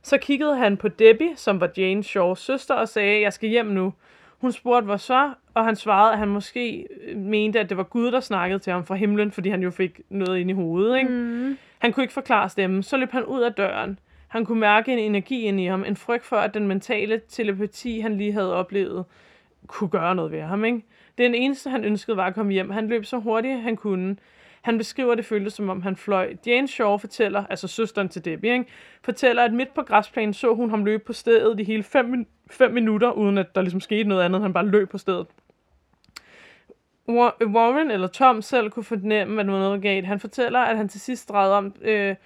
[0.03, 3.67] Så kiggede han på Debbie, som var Jane Shaws søster, og sagde, jeg skal hjem
[3.67, 3.93] nu.
[4.39, 7.83] Hun spurgte, hvor så, og han svarede, at han måske øh, mente, at det var
[7.83, 10.99] Gud, der snakkede til ham fra himlen, fordi han jo fik noget ind i hovedet.
[10.99, 11.11] Ikke?
[11.11, 11.59] Mm.
[11.79, 12.83] Han kunne ikke forklare stemmen.
[12.83, 13.99] Så løb han ud af døren.
[14.35, 18.01] Han kunne mærke en energi ind i ham, en frygt for, at den mentale telepati,
[18.01, 19.05] han lige havde oplevet,
[19.67, 20.65] kunne gøre noget ved ham.
[20.65, 20.83] Ikke?
[21.19, 22.71] Det eneste, han ønskede, var at komme hjem.
[22.71, 24.17] Han løb så hurtigt, han kunne.
[24.63, 26.35] Han beskriver, at det føltes, som om han fløj.
[26.47, 28.65] Jane Shaw fortæller, altså søsteren til Debbie, ikke?
[29.03, 32.71] fortæller, at midt på græsplænen så hun ham løbe på stedet de hele fem, fem
[32.71, 34.43] minutter, uden at der ligesom skete noget andet.
[34.43, 35.27] Han bare løb på stedet.
[37.09, 40.07] Warren eller Tom selv kunne fornemme, at noget galt.
[40.07, 42.17] Han fortæller, at han til sidst drejede om, øh,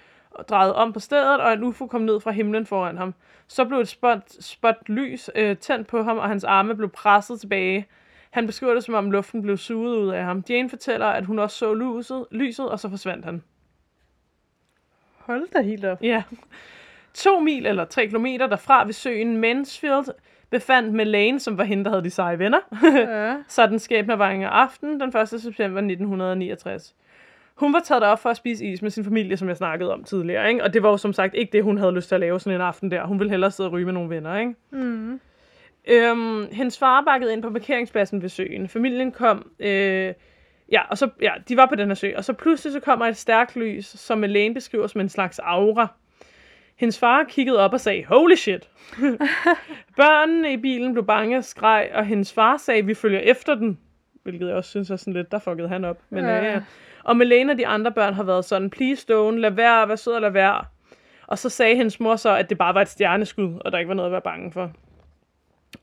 [0.49, 3.13] drejede om på stedet, og en UFO kom ned fra himlen foran ham.
[3.47, 7.39] Så blev et spot, spot lys øh, tændt på ham, og hans arme blev presset
[7.39, 7.87] tilbage.
[8.29, 10.43] Han beskriver det, som om luften blev suget ud af ham.
[10.49, 13.43] Jane fortæller, at hun også så lyset, lyset og så forsvandt han.
[15.17, 16.03] Hold da helt op.
[16.03, 16.23] Ja.
[17.13, 20.05] To mil eller tre kilometer derfra ved søen Mansfield
[20.49, 22.59] befandt Melaine, som var hende, der havde de seje venner.
[22.83, 23.35] Ja.
[23.47, 25.29] så den skæbne var en aften den 1.
[25.29, 26.95] september 1969.
[27.59, 30.03] Hun var taget op for at spise is med sin familie, som jeg snakkede om
[30.03, 30.49] tidligere.
[30.49, 30.63] Ikke?
[30.63, 32.55] Og det var jo som sagt ikke det, hun havde lyst til at lave sådan
[32.55, 33.05] en aften der.
[33.05, 34.37] Hun ville hellere sidde og ryge med nogle venner.
[34.37, 34.55] Ikke?
[34.71, 35.19] Mm.
[35.87, 38.67] Øhm, hendes far bakkede ind på parkeringspladsen ved søen.
[38.67, 39.51] Familien kom...
[39.59, 40.13] Øh,
[40.71, 42.11] ja, og så, ja, de var på den her sø.
[42.17, 45.87] Og så pludselig så kommer et stærkt lys, som Elaine beskriver som en slags aura.
[46.75, 48.69] Hendes far kiggede op og sagde, holy shit.
[49.97, 53.79] Børnene i bilen blev bange og skreg, og hendes far sagde, vi følger efter den.
[54.23, 55.97] Hvilket jeg også synes er sådan lidt, der fuckede han op.
[56.09, 56.55] Men, ja.
[56.55, 56.61] Øh.
[57.03, 60.13] Og Melena og de andre børn har været sådan, please don't, lad være, vær sød
[60.13, 60.65] og lad være.
[61.27, 63.89] Og så sagde hendes mor så, at det bare var et stjerneskud, og der ikke
[63.89, 64.71] var noget at være bange for.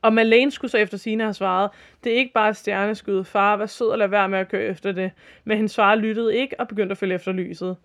[0.01, 1.69] Og Malene skulle så efter sine have svaret,
[2.03, 4.63] det er ikke bare et stjerneskud, far, vær sød og lad være med at køre
[4.63, 5.11] efter det.
[5.43, 7.77] Men hendes far lyttede ikke og begyndte at følge efter lyset.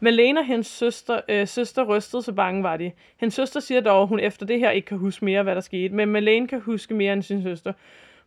[0.00, 2.92] Malene og hendes søster, øh, søster rystede, så bange var de.
[3.16, 5.60] Hendes søster siger dog, at hun efter det her ikke kan huske mere, hvad der
[5.60, 7.72] skete, men Malene kan huske mere end sin søster.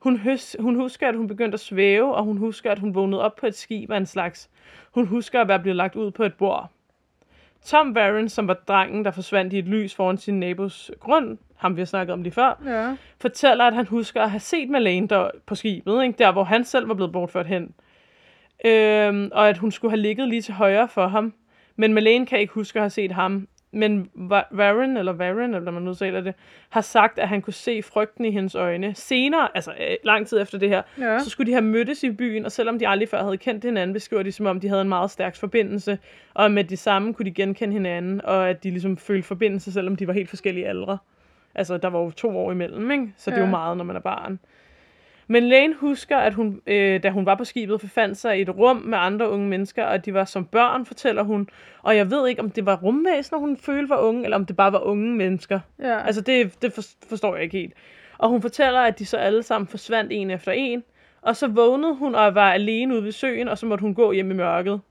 [0.02, 3.22] Hun, høs, hun husker, at hun begyndte at svæve, og hun husker, at hun vågnede
[3.22, 4.50] op på et skib af en slags.
[4.92, 6.70] Hun husker at være blevet lagt ud på et bord.
[7.66, 11.76] Tom Warren, som var drengen, der forsvandt i et lys foran sin nabos grund, ham
[11.76, 12.96] vi har snakket om lige før, Ja.
[13.20, 16.18] fortæller, at han husker at have set Malane der på skibet, ikke?
[16.18, 17.74] der hvor han selv var blevet bortført hen.
[18.66, 21.34] Øhm, og at hun skulle have ligget lige til højre for ham.
[21.76, 23.48] Men Malane kan ikke huske at have set ham.
[23.74, 24.10] Men
[24.52, 26.34] Varen, eller Varen, eller man udtaler det,
[26.70, 28.96] har sagt, at han kunne se frygten i hendes øjne.
[28.96, 31.20] Senere, altså øh, lang tid efter det her, Ja.
[31.20, 33.94] så skulle de have mødtes i byen, og selvom de aldrig før havde kendt hinanden,
[33.94, 36.00] beskriver de som om, de havde en meget stærk forbindelse,
[36.34, 39.96] og med de samme kunne de genkende hinanden, og at de ligesom følte forbindelse, selvom
[39.96, 40.98] de var helt forskellige aldre.
[41.56, 43.14] Altså, der var jo to år imellem, ikke?
[43.18, 43.46] Så det er Ja.
[43.46, 44.40] jo meget, når man er barn.
[45.32, 48.50] Men Lane husker, at hun, øh, da hun var på skibet, befandt sig i et
[48.50, 51.50] rum med andre unge mennesker, og de var som børn, fortæller hun.
[51.84, 54.56] Og jeg ved ikke, om det var rumvæsener, hun følte var unge, eller om det
[54.56, 55.60] bare var unge mennesker.
[55.80, 56.00] Ja.
[56.06, 57.74] Altså, det, det for- forstår jeg ikke helt.
[58.17, 60.84] Og hun fortæller, at de så alle sammen forsvandt en efter en.
[61.22, 64.12] Og så vågnede hun og var alene ude ved søen, og så måtte hun gå
[64.12, 64.82] hjem i mørket.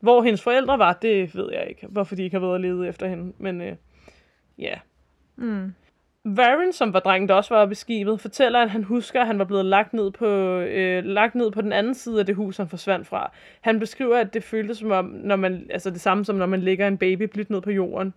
[0.00, 1.86] Hvor hendes forældre var, det ved jeg ikke.
[1.86, 3.32] Hvorfor de ikke har været og lede efter hende.
[3.38, 3.72] Men øh,
[4.58, 4.74] ja.
[5.36, 5.74] Mm.
[6.24, 9.26] Varen, som var drengen, der også var oppe i skibet, fortæller, at han husker, at
[9.26, 10.26] han var blevet lagt ned, på,
[10.58, 13.32] øh, lagt ned på den anden side af det hus, han forsvandt fra.
[13.60, 16.60] Han beskriver, at det føltes som om, når man, altså det samme som når man
[16.60, 18.14] lægger en baby blidt ned på jorden.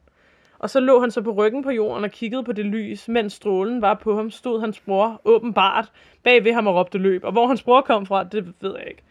[0.60, 3.34] Og så lå han så på ryggen på jorden og kiggede på det lys, mens
[3.34, 5.92] strålen var på ham, stod hans bror åbenbart
[6.24, 7.24] bag ved ham og råbte løb.
[7.24, 9.04] Og hvor hans bror kom fra, det ved jeg ikke.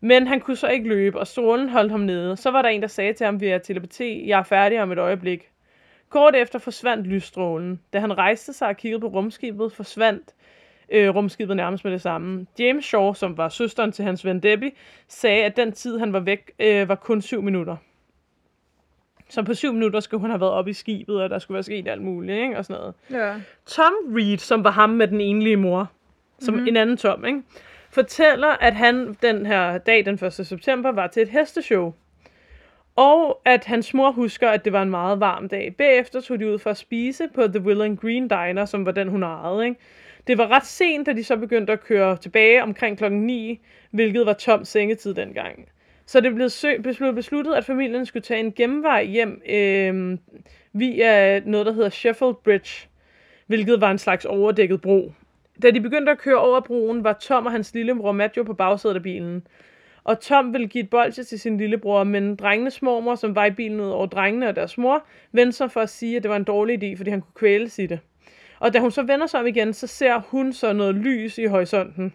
[0.00, 2.36] Men han kunne så ikke løbe, og strålen holdt ham nede.
[2.36, 4.98] Så var der en, der sagde til ham via telepati, jeg er færdig om et
[4.98, 5.51] øjeblik.
[6.12, 7.80] Kort efter forsvandt lysstrålen.
[7.92, 10.34] Da han rejste sig og kiggede på rumskibet, forsvandt
[10.92, 12.46] øh, rumskibet nærmest med det samme.
[12.58, 14.72] James Shaw, som var søsteren til hans ven Debbie,
[15.08, 17.76] sagde, at den tid, han var væk, øh, var kun syv minutter.
[19.28, 21.62] Så på syv minutter skulle han have været oppe i skibet, og der skulle være
[21.62, 22.58] sket alt muligt, ikke?
[22.58, 22.94] Og sådan noget.
[23.10, 23.40] Ja.
[23.66, 25.90] Tom Reed, som var ham med den enlige mor,
[26.38, 26.68] som mm-hmm.
[26.68, 27.42] en anden Tom, ikke?
[27.90, 30.32] fortæller, at han den her dag, den 1.
[30.32, 31.92] september, var til et hesteshow.
[32.96, 35.74] Og at hans mor husker, at det var en meget varm dag.
[35.78, 38.92] Bagefter tog de ud for at spise på The Will and Green Diner, som var
[38.92, 39.64] den, hun ejede.
[39.64, 39.80] Ikke?
[40.26, 44.26] Det var ret sent, da de så begyndte at køre tilbage omkring klokken 9, hvilket
[44.26, 45.68] var Toms sengetid dengang.
[46.06, 50.18] Så det blev, sø- besluttet, at familien skulle tage en genvej hjem øh,
[50.72, 52.88] via noget, der hedder Sheffield Bridge,
[53.46, 55.12] hvilket var en slags overdækket bro.
[55.62, 58.94] Da de begyndte at køre over broen, var Tom og hans lillebror Matt på bagsædet
[58.94, 59.46] af bilen.
[60.04, 63.50] Og Tom ville give et bolsje til sin lillebror, men drengenes mormor, som var i
[63.50, 66.36] bilen ud over drengene og deres mor, vendte sig for at sige, at det var
[66.36, 68.00] en dårlig idé, fordi han kunne kvæles i det.
[68.58, 71.44] Og da hun så vender sig om igen, så ser hun så noget lys i
[71.44, 72.14] horisonten.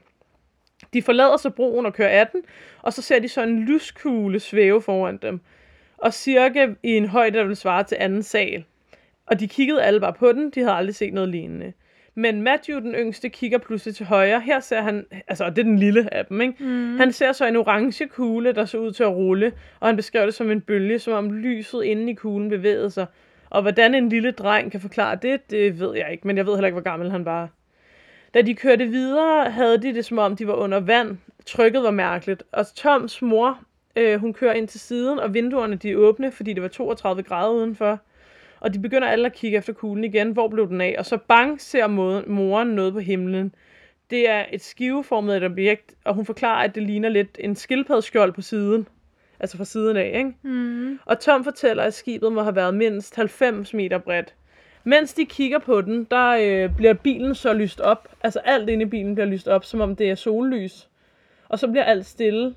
[0.93, 2.41] De forlader så broen og kører 18,
[2.81, 5.39] og så ser de så en lyskugle svæve foran dem.
[5.97, 8.63] Og cirka i en højde, der vil svare til anden sal.
[9.25, 11.73] Og de kiggede alle bare på den, de havde aldrig set noget lignende.
[12.19, 14.41] Men Matthew, den yngste, kigger pludselig til højre.
[14.41, 16.63] Her ser han, altså det er den lille af dem, ikke?
[16.63, 16.97] Mm.
[16.97, 20.25] Han ser så en orange kugle, der så ud til at rulle, og han beskrev
[20.25, 23.05] det som en bølge, som om lyset inde i kuglen bevægede sig.
[23.49, 26.53] Og hvordan en lille dreng kan forklare det, det ved jeg ikke, men jeg ved
[26.53, 27.49] heller ikke, hvor gammel han var.
[28.33, 31.17] Da de kørte videre, havde de det som om, de var under vand.
[31.45, 32.43] Trykket var mærkeligt.
[32.51, 33.59] Og Toms mor,
[33.95, 37.23] øh, hun kører ind til siden, og vinduerne de er åbne, fordi det var 32
[37.23, 37.99] grader udenfor.
[38.59, 40.31] Og de begynder alle at kigge efter kuglen igen.
[40.31, 40.95] Hvor blev den af?
[40.97, 41.87] Og så bang ser
[42.27, 43.55] moren noget på himlen.
[44.09, 48.33] Det er et skiveformet et objekt, og hun forklarer, at det ligner lidt en skildpaddeskjold
[48.33, 48.87] på siden.
[49.39, 50.33] Altså fra siden af, ikke?
[50.41, 50.99] Mm.
[51.05, 54.33] Og Tom fortæller, at skibet må have været mindst 90 meter bredt.
[54.83, 58.09] Mens de kigger på den, der øh, bliver bilen så lyst op.
[58.23, 60.89] Altså alt inde i bilen bliver lyst op, som om det er sollys.
[61.49, 62.55] Og så bliver alt stille.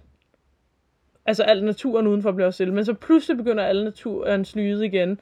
[1.27, 2.75] Altså al naturen udenfor bliver stille.
[2.75, 5.19] Men så pludselig begynder alle naturens lyde igen.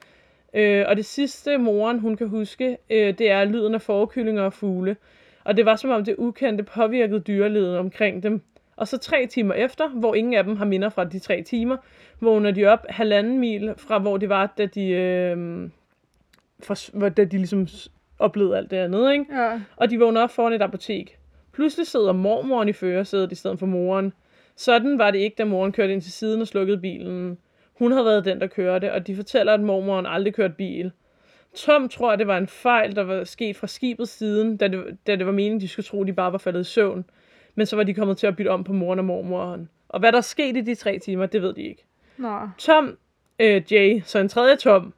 [0.53, 4.53] Øh, og det sidste, moren hun kan huske, øh, det er lyden af forkyllinger og
[4.53, 4.95] fugle.
[5.43, 8.41] Og det var som om det ukendte påvirkede dyrelivet omkring dem.
[8.75, 11.77] Og så tre timer efter, hvor ingen af dem har minder fra de tre timer,
[12.19, 15.69] vågner de op halvanden mil fra, hvor de var, da de, øh,
[16.59, 17.67] for, da de ligesom
[18.19, 19.13] oplevede alt det andet.
[19.13, 19.25] Ikke?
[19.31, 19.61] Ja.
[19.75, 21.17] Og de vågner op foran et apotek.
[21.53, 24.13] Pludselig sidder mormoren i førersædet i stedet for moren.
[24.55, 27.37] Sådan var det ikke, da moren kørte ind til siden og slukkede bilen.
[27.79, 30.91] Hun havde været den, der kørte, og de fortæller, at mormoren aldrig kørte bil.
[31.55, 34.97] Tom tror, at det var en fejl, der var sket fra skibets siden, da det,
[35.07, 37.05] da det var meningen, de skulle tro, at de bare var faldet i søvn.
[37.55, 39.69] Men så var de kommet til at bytte om på moren og mormoren.
[39.89, 41.85] Og hvad der skete i de tre timer, det ved de ikke.
[42.17, 42.39] Nå.
[42.57, 42.97] Tom
[43.39, 44.93] øh, Jay, så en tredje Tom,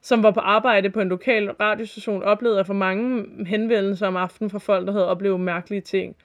[0.00, 4.50] som var på arbejde på en lokal radiostation, oplevede at få mange henvendelser om aftenen
[4.50, 6.16] fra folk, der havde oplevet mærkelige ting.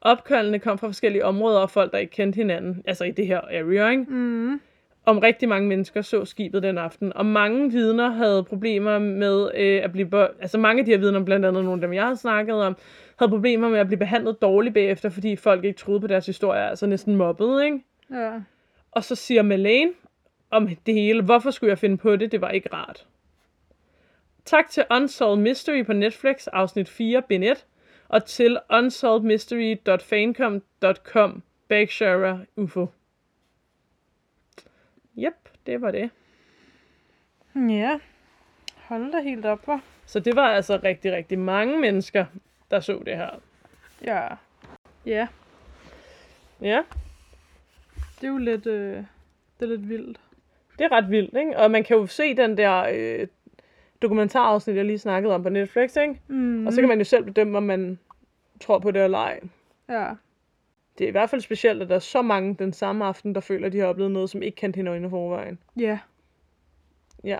[0.00, 3.40] Opkaldene kom fra forskellige områder og folk, der ikke kendte hinanden, altså i det her
[3.40, 4.04] area, ikke?
[4.08, 4.60] Mm.
[5.06, 9.84] Om rigtig mange mennesker så skibet den aften, og mange vidner havde problemer med øh,
[9.84, 12.06] at blive, be- altså mange af de her vidner, blandt andet nogle af dem, jeg
[12.06, 12.76] har snakket om,
[13.16, 16.68] havde problemer med at blive behandlet dårligt bagefter, fordi folk ikke troede på deres historie,
[16.68, 17.80] altså næsten mobbet, ikke?
[18.10, 18.32] Ja.
[18.92, 19.92] Og så siger Malane
[20.50, 23.06] om det hele, hvorfor skulle jeg finde på det, det var ikke rart.
[24.44, 27.66] Tak til Unsolved Mystery på Netflix, afsnit 4, bind 1,
[28.08, 32.86] og til unsolvedmystery.fancom.com, Bagshara UFO.
[35.18, 36.10] Yep, det var det.
[37.54, 37.98] Ja.
[38.76, 39.80] Hold da helt op, var.
[40.06, 42.24] Så det var altså rigtig, rigtig mange mennesker,
[42.70, 43.30] der så det her.
[44.04, 44.28] Ja.
[45.06, 45.26] Ja,
[46.60, 46.82] Ja,
[48.20, 49.06] det er jo lidt, øh, det
[49.60, 50.20] er lidt vildt.
[50.78, 51.58] det er ret vildt, ikke?
[51.58, 53.26] Og man kan jo se den der øh,
[54.02, 56.20] dokumentarafsnit, jeg lige snakkede om på Netflix, ikke?
[56.28, 56.66] Mm.
[56.66, 57.98] Og så kan man jo selv bedømme, om man
[58.60, 59.40] tror på det eller ej.
[59.88, 60.12] Ja.
[60.98, 63.40] Det er i hvert fald specielt, at der er så mange den samme aften, der
[63.40, 65.58] føler, at de har oplevet noget, som ikke kendte hinanden i forvejen.
[65.76, 65.98] Ja,
[67.24, 67.38] Ja,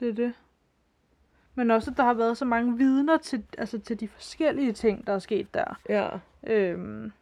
[0.00, 0.34] det er det.
[1.54, 5.06] Men også, at der har været så mange vidner til, altså, til de forskellige ting,
[5.06, 5.80] der er sket der.
[5.88, 6.08] ja.
[6.46, 7.12] Øhm.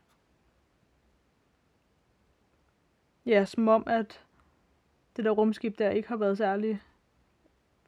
[3.26, 4.20] Ja, som om, at
[5.16, 6.80] det der rumskib der ikke har været særlig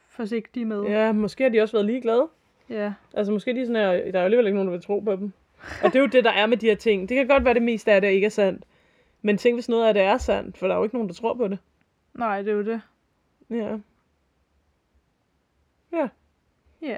[0.09, 0.83] forsigtige med.
[0.83, 2.29] Ja, måske har de også været ligeglade.
[2.69, 2.93] Ja.
[3.15, 5.17] Altså måske de sådan her, der er jo alligevel ikke nogen, der vil tro på
[5.17, 5.33] dem.
[5.85, 7.09] Og det er jo det, der er med de her ting.
[7.09, 8.65] Det kan godt være, det meste af det ikke er sandt.
[9.23, 11.15] Men tænk, hvis noget af det er sandt, for der er jo ikke nogen, der
[11.15, 11.59] tror på det.
[12.15, 12.81] Nej, det er jo det.
[13.51, 13.79] Ja.
[15.93, 16.09] Ja.
[16.83, 16.97] Ja.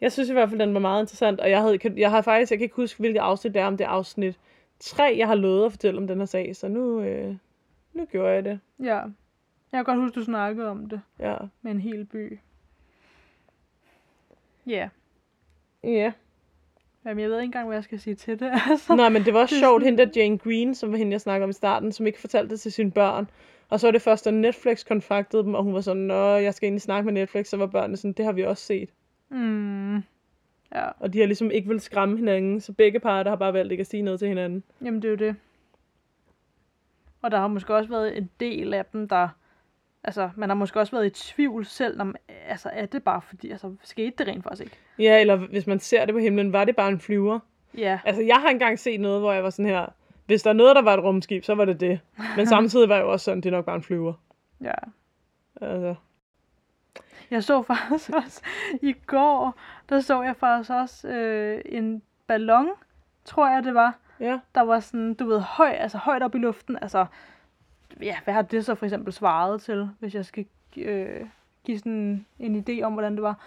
[0.00, 2.50] Jeg synes i hvert fald, den var meget interessant, og jeg, havde, jeg har faktisk,
[2.50, 4.38] jeg kan ikke huske, hvilket afsnit det er, om det er afsnit
[4.80, 7.36] 3, jeg har lovet at fortælle om den her sag, så nu, øh,
[7.92, 8.60] nu gjorde jeg det.
[8.82, 8.96] Ja.
[9.72, 11.36] Jeg kan godt huske, du snakkede om det Ja.
[11.62, 12.38] med en hel by.
[14.66, 14.88] Ja.
[15.84, 16.12] Ja.
[17.04, 18.50] Jamen, jeg ved ikke engang, hvad jeg skal sige til det.
[18.70, 18.96] Altså.
[18.96, 21.20] Nej, men det var også Det sjovt, hende der Jane Green, som var hende, jeg
[21.20, 23.30] snakkede om i starten, som ikke fortalte det til sine børn.
[23.68, 26.54] Og så var det først, da Netflix kontaktede dem, og hun var sådan, Nå, jeg
[26.54, 28.90] skal egentlig snakke med Netflix, så var børnene sådan, det har vi også set.
[29.28, 29.96] Mm.
[30.74, 30.88] Ja.
[31.00, 33.80] Og de har ligesom ikke vil skræmme hinanden, så begge parter har bare valgt ikke
[33.80, 34.62] at sige noget til hinanden.
[34.84, 35.36] Jamen, det er jo det.
[37.22, 39.28] Og der har måske også været en del af dem, der...
[40.08, 42.14] Altså, man har måske også været i tvivl selv om,
[42.48, 44.76] altså, er det bare fordi, altså, skete det rent faktisk ikke?
[44.98, 47.38] Ja, eller hvis man ser det på himlen, var det bare en flyver?
[47.78, 49.86] Ja, Altså, jeg har engang set noget, hvor jeg var sådan her,
[50.26, 52.00] hvis der er noget, der var et rumskib, så var det det.
[52.36, 54.12] Men samtidig var jeg jo også sådan, det er nok bare en flyver.
[54.60, 54.74] ja.
[55.60, 55.94] Altså,
[57.30, 58.42] Jeg så faktisk også
[58.82, 59.54] i går,
[59.88, 62.68] der så jeg faktisk også øh, en ballon,
[63.24, 64.38] tror jeg det var, ja.
[64.54, 66.78] der var sådan, du ved, høj, altså højt op i luften.
[66.82, 67.06] Altså,
[68.02, 70.46] ja, hvad har det så for eksempel svaret til, hvis jeg skal
[70.76, 71.20] øh,
[71.64, 73.38] give sådan en idé om, hvordan det var?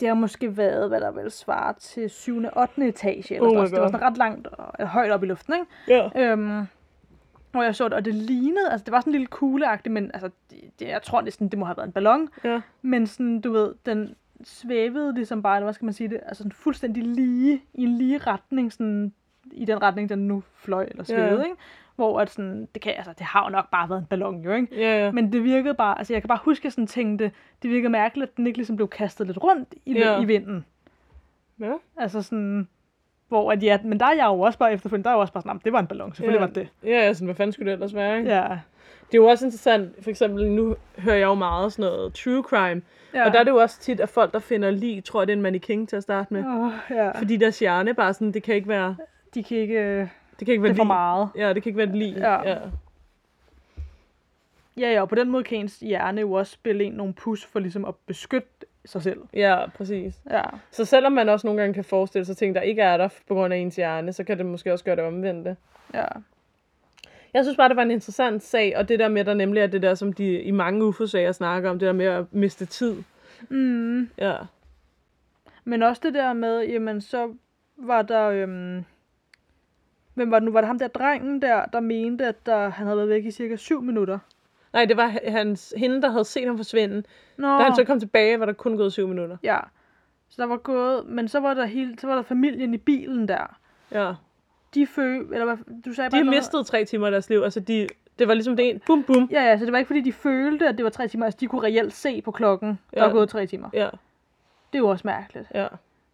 [0.00, 2.42] Det har måske været, hvad der vel svarer til 7.
[2.44, 2.88] og 8.
[2.88, 3.34] etage.
[3.34, 5.66] Eller Oh det var sådan ret langt og højt op i luften, ikke?
[6.16, 6.30] Ja.
[6.32, 6.66] Øhm,
[7.50, 10.10] hvor jeg så det, og det lignede, altså det var sådan en lille kugleagtigt, men
[10.14, 12.28] altså, det, det, jeg tror næsten, det må have været en ballon.
[12.44, 12.60] Ja.
[12.82, 16.38] Men sådan, du ved, den svævede ligesom bare, eller hvad skal man sige det, altså
[16.42, 19.12] sådan fuldstændig lige, i en lige retning, sådan
[19.52, 21.14] i den retning, den nu fløj eller Ja.
[21.14, 21.56] svævede, ikke?
[21.96, 24.52] Hvor at sådan, det, kan, altså, det har jo nok bare været en ballon, jo,
[24.52, 24.76] ikke?
[24.80, 25.10] Ja.
[25.12, 27.30] Men det virkede bare, altså jeg kan bare huske, at jeg sådan tænkte,
[27.62, 30.20] det virkede mærkeligt, at den ikke ligesom blev kastet lidt rundt i, Ja.
[30.20, 30.64] i vinden.
[31.60, 31.72] ja.
[31.96, 32.68] Altså sådan,
[33.28, 35.20] hvor at ja, men der er jeg jo også bare efterfølgende, der er jeg jo
[35.20, 36.46] også bare sådan, "Nå, det var en ballon, selvfølgelig ja.
[36.46, 36.88] var det det.
[36.90, 38.30] Ja, ja, sådan, hvad fanden skulle det ellers være, ikke?
[38.30, 38.42] Ja.
[39.06, 42.42] Det er jo også interessant, for eksempel, nu hører jeg jo meget sådan noget true
[42.42, 42.82] crime,
[43.14, 43.26] ja.
[43.26, 45.36] og der er det jo også tit, at folk, der finder lig, tror, det er
[45.36, 46.44] en mannequin til at starte med.
[46.46, 47.10] Åh, ja.
[47.18, 48.96] Fordi deres hjerne bare sådan, det kan ikke være,
[49.34, 50.06] De kan ikke, øh,
[50.42, 51.28] det kan ikke det være er for meget.
[51.36, 52.16] Ja, det kan ikke være et lig.
[52.16, 52.48] Ja.
[52.50, 52.58] ja.
[54.76, 57.44] Ja, ja, og på den måde kan ens hjerne jo også spille en nogle pus
[57.44, 58.48] for ligesom at beskytte
[58.84, 59.20] sig selv.
[59.34, 60.14] Ja, præcis.
[60.30, 60.42] Ja.
[60.70, 63.34] Så selvom man også nogle gange kan forestille sig ting, der ikke er der på
[63.34, 65.56] grund af ens hjerne, så kan det måske også gøre det omvendte.
[65.94, 66.04] Ja.
[67.34, 69.66] Jeg synes bare, det var en interessant sag, og det der med, der nemlig er
[69.66, 72.96] det der, som de i mange UFO-sager snakker om, det der med at miste tid.
[73.48, 74.10] Mm.
[74.18, 74.36] Ja.
[75.64, 77.34] Men også det der med, jamen så
[77.76, 78.84] var der, øhm,
[80.14, 80.52] hvem var det nu?
[80.52, 83.30] Var det ham der drengen der, der mente, at der, han havde været væk i
[83.30, 84.18] cirka 7 minutter?
[84.72, 87.02] Nej, det var hans, hende, der havde set ham forsvinde.
[87.36, 89.36] Nå, Da han så kom tilbage, var der kun gået syv minutter.
[89.42, 89.58] ja.
[90.28, 93.28] Så der var gået, men så var der hele, så var der familien i bilen
[93.28, 93.56] der.
[93.90, 94.12] Ja.
[94.74, 97.40] De fø, eller hvad, du sagde De bare har mistet tre timer af deres liv.
[97.44, 97.88] Altså, de,
[98.18, 99.28] det var ligesom det en, bum, bum.
[99.30, 101.24] Ja, ja, så det var ikke fordi, de følte, at det var tre timer.
[101.24, 103.06] Altså, de kunne reelt se på klokken, der Ja.
[103.06, 103.68] var gået tre timer.
[103.72, 103.84] Ja,
[104.72, 105.46] Det er jo også mærkeligt.
[105.54, 105.66] ja.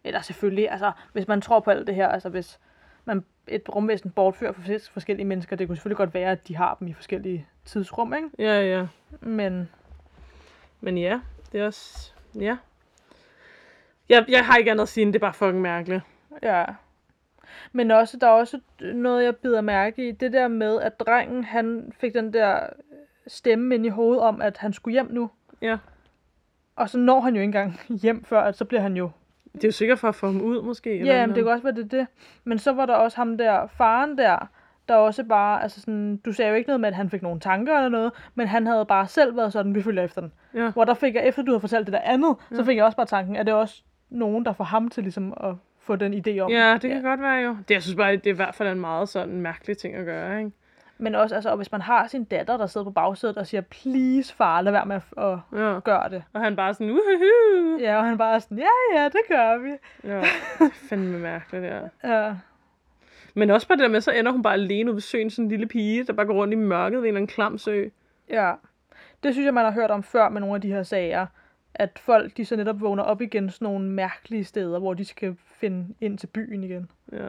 [0.03, 2.59] Eller selvfølgelig, altså, hvis man tror på alt det her, altså hvis
[3.05, 6.55] man et rumvæsen bortfører for fors- forskellige mennesker, det kunne selvfølgelig godt være, at de
[6.55, 8.29] har dem i forskellige tidsrum, ikke?
[8.39, 8.87] Ja, ja.
[9.21, 9.69] Men
[10.81, 11.19] Men ja,
[11.51, 12.13] det er også...
[12.35, 12.57] Ja.
[14.09, 16.03] Jeg, jeg har ikke andet at sige, end det er bare fucking mærkeligt.
[16.43, 16.65] ja.
[17.71, 18.59] Men også, der er også
[18.93, 20.11] noget, jeg bider mærke i.
[20.11, 22.67] Det der med, at drengen, han fik den der
[23.27, 25.29] stemme ind i hovedet om, at han skulle hjem nu.
[25.61, 25.77] Ja.
[26.75, 29.11] Og så når han jo ikke engang hjem før, at så bliver han jo
[29.53, 30.99] Det er jo sikkert for at få ham ud, måske.
[30.99, 32.07] eller Ja, men det kan også være det, er det.
[32.43, 34.49] Men så var der også ham der, faren der,
[34.87, 37.21] der er også bare, altså sådan, du sagde jo ikke noget med, at han fik
[37.21, 40.31] nogle tanker eller noget, men han havde bare selv været sådan, vi følger efter den.
[40.53, 40.71] Ja.
[40.71, 42.55] Hvor der fik jeg, efter du havde fortalt det der andet, ja.
[42.55, 42.67] så Ja.
[42.67, 45.33] fik jeg også bare tanken, at det er også nogen, der får ham til ligesom
[45.43, 46.51] at få den idé om.
[46.51, 47.49] Ja, det kan godt være jo.
[47.67, 50.05] Det, jeg synes bare, det er i hvert fald en meget sådan mærkelig ting at
[50.05, 50.51] gøre, ikke?
[51.01, 53.61] Men også, altså, og hvis man har sin datter, der sidder på bagsædet og siger,
[53.61, 55.79] please far, lad være med at, at Ja.
[55.79, 56.23] gøre det.
[56.33, 57.79] Og han bare sådan, uhuhu.
[57.79, 59.71] Ja, og han bare sådan, ja, ja, det gør vi.
[60.03, 60.23] Ja,
[60.89, 61.79] fandme mærkeligt, ja.
[62.03, 62.35] Ja,
[63.33, 65.45] Men også bare det der med, så ender hun bare alene ude ved søen, sådan
[65.45, 67.85] en lille pige, der bare går rundt i mørket ved en eller anden klam sø.
[68.29, 68.53] ja.
[69.23, 71.25] Det synes jeg, man har hørt om før med nogle af de her sager.
[71.73, 75.35] At folk, de så netop vågner op igen sådan nogle mærkelige steder, hvor de skal
[75.39, 76.89] finde ind til byen igen.
[77.11, 77.27] Ja.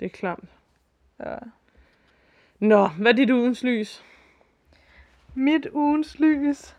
[0.00, 0.48] Det er klamt.
[1.20, 1.34] Ja.
[2.60, 4.04] Nå, hvad er dit ugens lys?
[5.34, 6.76] Mit ugens lys.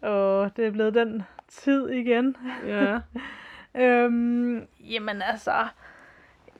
[0.00, 2.36] Og det er blevet den tid igen.
[2.66, 2.98] Ja.
[3.76, 5.66] Øhm, jamen altså,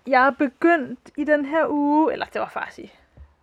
[0.06, 2.92] jeg er begyndt i den her uge, eller det var faktisk i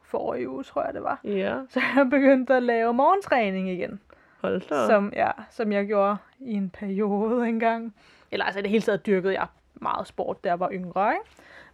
[0.03, 1.19] forrige uge, tror jeg det var.
[1.23, 1.59] ja.
[1.69, 3.99] Så jeg er begyndt at lave morgentræning igen.
[4.41, 4.87] Hold da.
[4.87, 7.95] Som, ja, som jeg gjorde i en periode engang.
[8.31, 11.25] Eller altså i det hele taget dyrkede jeg meget sport, da jeg var yngre, ikke?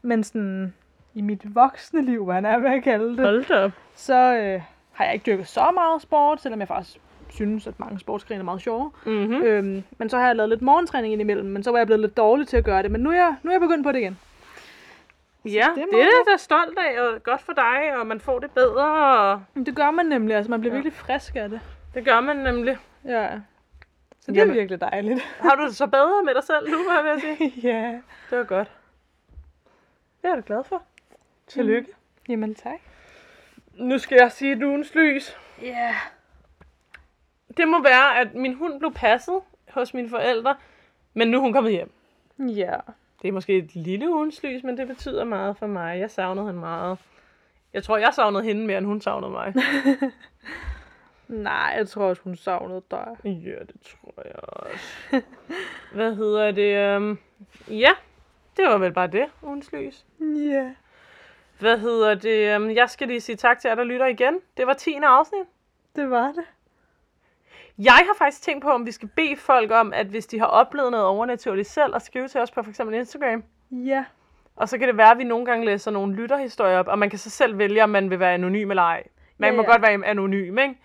[0.02, 0.74] Men sådan
[1.18, 4.62] i mit voksne liv, hvad han er at kalde det, Hold da så øh,
[4.92, 6.98] har jeg ikke dyrket så meget sport, selvom jeg faktisk
[7.30, 8.92] synes, at mange sportsgrene er meget sjove.
[9.06, 9.42] Mm-hmm.
[9.44, 12.18] Øhm, men så har jeg lavet lidt morgentræning indimellem, men så var jeg blevet lidt
[12.18, 12.92] dårlig til at gøre det.
[12.92, 14.20] Men nu er jeg, nu er jeg begyndt på det igen.
[15.46, 18.20] Ja, det er det, er jeg da stolt af, og godt for dig, og man
[18.20, 20.78] får det bedre, og Det gør man nemlig, altså man bliver Ja.
[20.78, 21.60] virkelig frisk af det.
[21.94, 22.78] det gør man nemlig.
[23.06, 23.30] Ja.
[24.20, 24.50] Så det Jamen.
[24.54, 25.22] er virkelig dejligt.
[25.42, 27.54] Har du det så bedre med dig selv nu, hvad vil jeg sige?
[27.74, 27.92] ja.
[28.30, 28.72] Det var godt.
[30.22, 30.82] Det er jeg da glad for.
[31.48, 31.92] Tillykke.
[32.30, 32.80] Jamen tak.
[33.74, 35.38] Nu skal jeg sige et ugens lys.
[35.62, 35.68] Ja.
[35.68, 35.94] Yeah.
[37.58, 39.40] Det må være, at min hund blev passet
[39.70, 40.56] hos mine forældre,
[41.14, 41.92] men nu er hun kommet hjem.
[42.40, 42.76] Ja.
[43.22, 46.00] Det er måske et lille ugens lys, men det betyder meget for mig.
[46.00, 47.00] Jeg savnede hende meget.
[47.74, 49.54] Jeg tror, jeg savnede hende mere, end hun savnede mig.
[51.28, 53.18] Nej, jeg tror også, hun savnede dig.
[53.24, 55.22] ja, det tror jeg også.
[55.94, 56.98] Hvad hedder det?
[56.98, 57.20] Um...
[57.68, 57.92] Ja,
[58.58, 60.06] det var vel bare det, ugens lys.
[60.20, 60.72] Ja.
[61.60, 62.56] Hvad hedder det?
[62.56, 62.72] Um...
[62.72, 64.40] Jeg skal lige sige tak til jer, der lytter igen.
[64.58, 64.96] Det var 10.
[65.04, 65.48] afsnit.
[65.96, 66.44] Det var det.
[67.78, 70.46] Jeg har faktisk tænkt på, om vi skal bede folk om, at hvis de har
[70.46, 72.80] oplevet noget overnaturligt selv, at skrive til os på f.eks.
[72.80, 73.44] Instagram.
[73.72, 74.06] Ja.
[74.56, 77.10] Og så kan det være, at vi nogle gange læser nogle lytterhistorier op, og man
[77.10, 79.04] kan så selv vælge, om man vil være anonym eller ej.
[79.38, 79.72] Man Ja, må ja.
[79.72, 80.76] godt være anonym, ikke?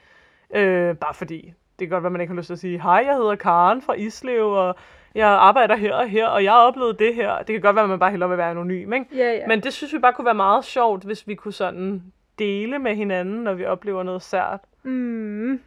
[0.55, 1.55] Øh, bare fordi.
[1.79, 3.83] Det kan godt være, man ikke har lyst til at sige, hej, jeg hedder Karen
[3.83, 4.77] fra Islev, og
[5.15, 7.39] jeg arbejder her og her, og jeg har oplevet det her.
[7.39, 9.07] Det kan godt være, at man bare hellere vil være anonym, ikke?
[9.17, 9.47] Ja, ja.
[9.47, 12.03] Men det synes vi bare kunne være meget sjovt, hvis vi kunne sådan
[12.39, 14.61] dele med hinanden, når vi oplever noget sært.
[14.83, 15.61] Mm,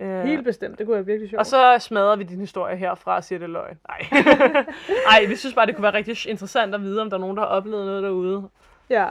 [0.00, 0.78] Øh, helt bestemt.
[0.78, 1.38] Det kunne være virkelig sjovt.
[1.38, 3.78] og så smadrer vi din historie herfra og siger, det løgn.
[3.88, 4.22] Nej.
[5.12, 7.36] Ej, vi synes bare, det kunne være rigtig interessant at vide, om der er nogen,
[7.36, 8.48] der har oplevet noget derude.
[8.90, 9.06] Ja.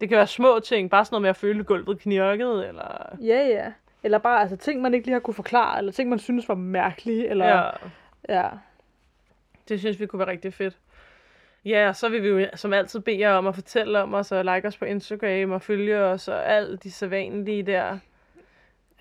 [0.00, 3.16] Det kan være små ting, bare sådan noget med at føle gulvet knirket, eller...
[3.20, 3.72] Ja, ja.
[4.02, 6.54] Eller bare altså, ting, man ikke lige har kunne forklare, eller ting, man synes var
[6.54, 7.46] mærkelige, eller...
[7.46, 7.62] Ja,
[8.28, 8.48] ja.
[9.68, 10.78] det synes vi kunne være rigtig fedt.
[11.64, 14.32] Ja, og så vil vi jo som altid bede jer om at fortælle om os,
[14.32, 17.98] og like os på Instagram, og følge os, og alt de sædvanlige der.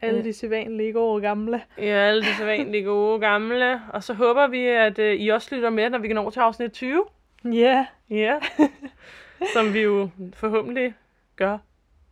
[0.02, 1.62] Alle de sædvanlige gode gamle.
[1.78, 3.82] Ja, alle de sædvanlige gode gamle.
[3.90, 6.72] Og så håber vi, at uh, I også lytter med, når vi når til afsnit
[6.72, 7.06] 20.
[7.54, 7.86] Ja.
[8.10, 8.40] Ja.
[9.54, 10.94] Som vi jo forhåbentlig
[11.36, 11.58] gør.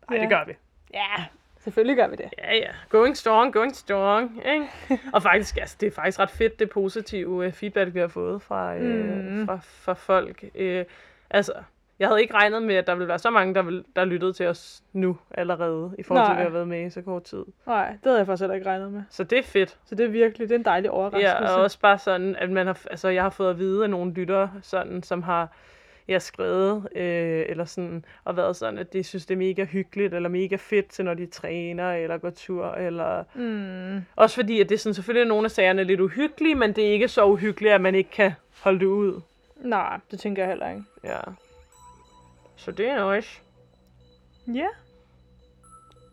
[0.09, 0.21] Nej, Ja.
[0.21, 0.53] det gør vi.
[0.93, 1.25] Ja,
[1.63, 2.29] selvfølgelig gør vi det.
[2.37, 2.69] Ja, ja.
[2.89, 4.41] Going strong, going strong.
[4.53, 4.67] Ikke?
[5.13, 8.41] og faktisk, altså, det er faktisk ret fedt, det positive øh, feedback, vi har fået
[8.41, 9.45] fra, øh, Mm.
[9.45, 10.43] fra, fra folk.
[10.55, 10.85] Øh,
[11.29, 11.53] altså,
[11.99, 14.33] jeg havde ikke regnet med, at der ville være så mange, der, vil, der lyttede
[14.33, 17.23] til os nu allerede, i forhold til, at vi har været med i så kort
[17.23, 17.43] tid.
[17.67, 19.03] Nej, det havde jeg faktisk heller ikke regnet med.
[19.09, 19.77] Så det er fedt.
[19.85, 21.27] Så det er virkelig, det er en dejlig overraskelse.
[21.27, 23.89] Ja, og også bare sådan, at man har, altså, jeg har fået at vide af
[23.89, 25.49] nogle lytter, sådan, som har
[26.11, 30.13] jeg skrevet, øh, eller sådan, og været sådan, at de synes, det er mega hyggeligt,
[30.13, 33.23] eller mega fedt til, når de træner, eller går tur, eller...
[33.35, 36.73] Mm, Også fordi, at det er sådan, selvfølgelig er nogle af sagerne lidt uhyggelige, men
[36.73, 38.31] det er ikke så uhyggeligt, at man ikke kan
[38.63, 39.21] holde det ud.
[39.55, 40.83] nej, det tænker jeg heller ikke.
[41.03, 41.19] Ja.
[42.55, 43.41] Så det er nice.
[44.47, 44.67] Ja.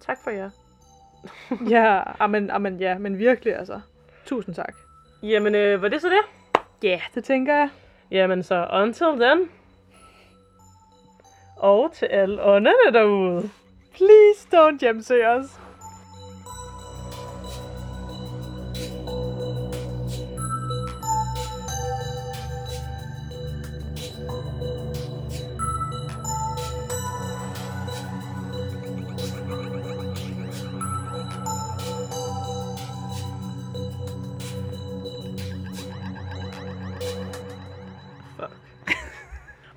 [0.00, 0.50] Tak for jer.
[1.70, 3.80] Ja, amen, amen, ja, men virkelig altså.
[4.26, 4.74] Tusind tak.
[5.22, 6.20] Jamen, øh, var det så det?
[6.82, 7.68] Ja, yeah, det tænker jeg.
[8.10, 9.50] Jamen så, until then.
[11.58, 13.50] Og til alle ånderne derude.
[13.94, 15.60] Please don't hjemsøge os.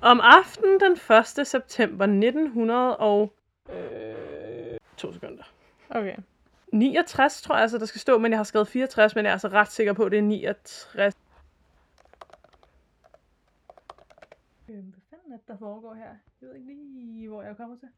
[0.02, 1.46] Om aftenen den 1.
[1.46, 3.32] september 1900 og...
[3.70, 5.42] Øh, to sekunder.
[5.90, 6.16] Okay.
[6.72, 9.32] 69, tror jeg altså, der skal stå, men jeg har skrevet 64, men jeg er
[9.32, 11.14] altså ret sikker på, at det er 69.
[14.68, 16.08] Øh, hvad fanden er der foregår her?
[16.40, 17.88] Jeg ved ikke lige, hvor jeg kommer til.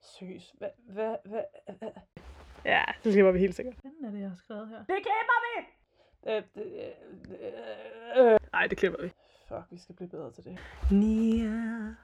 [0.00, 1.42] Seriøst, hvad, hvad, hvad,
[1.78, 1.90] hvad?
[2.64, 3.74] Ja, det slipper vi helt sikkert.
[3.82, 4.78] Hvad er det, jeg har skrevet her?
[4.78, 5.66] Det klipper vi!
[6.30, 6.42] Øh,
[8.16, 9.12] øh, øh, Nej, det klipper vi.
[9.48, 10.58] Fuck, vi skal blive bedre til det.
[10.90, 11.94] Near,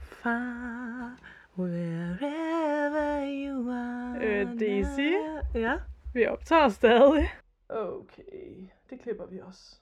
[0.00, 1.16] far,
[1.58, 4.16] wherever you are.
[4.20, 5.14] Øh, Daisy?
[5.54, 5.74] Ja?
[6.14, 7.28] Vi optager stadig.
[7.68, 9.78] Okay, det klipper vi også.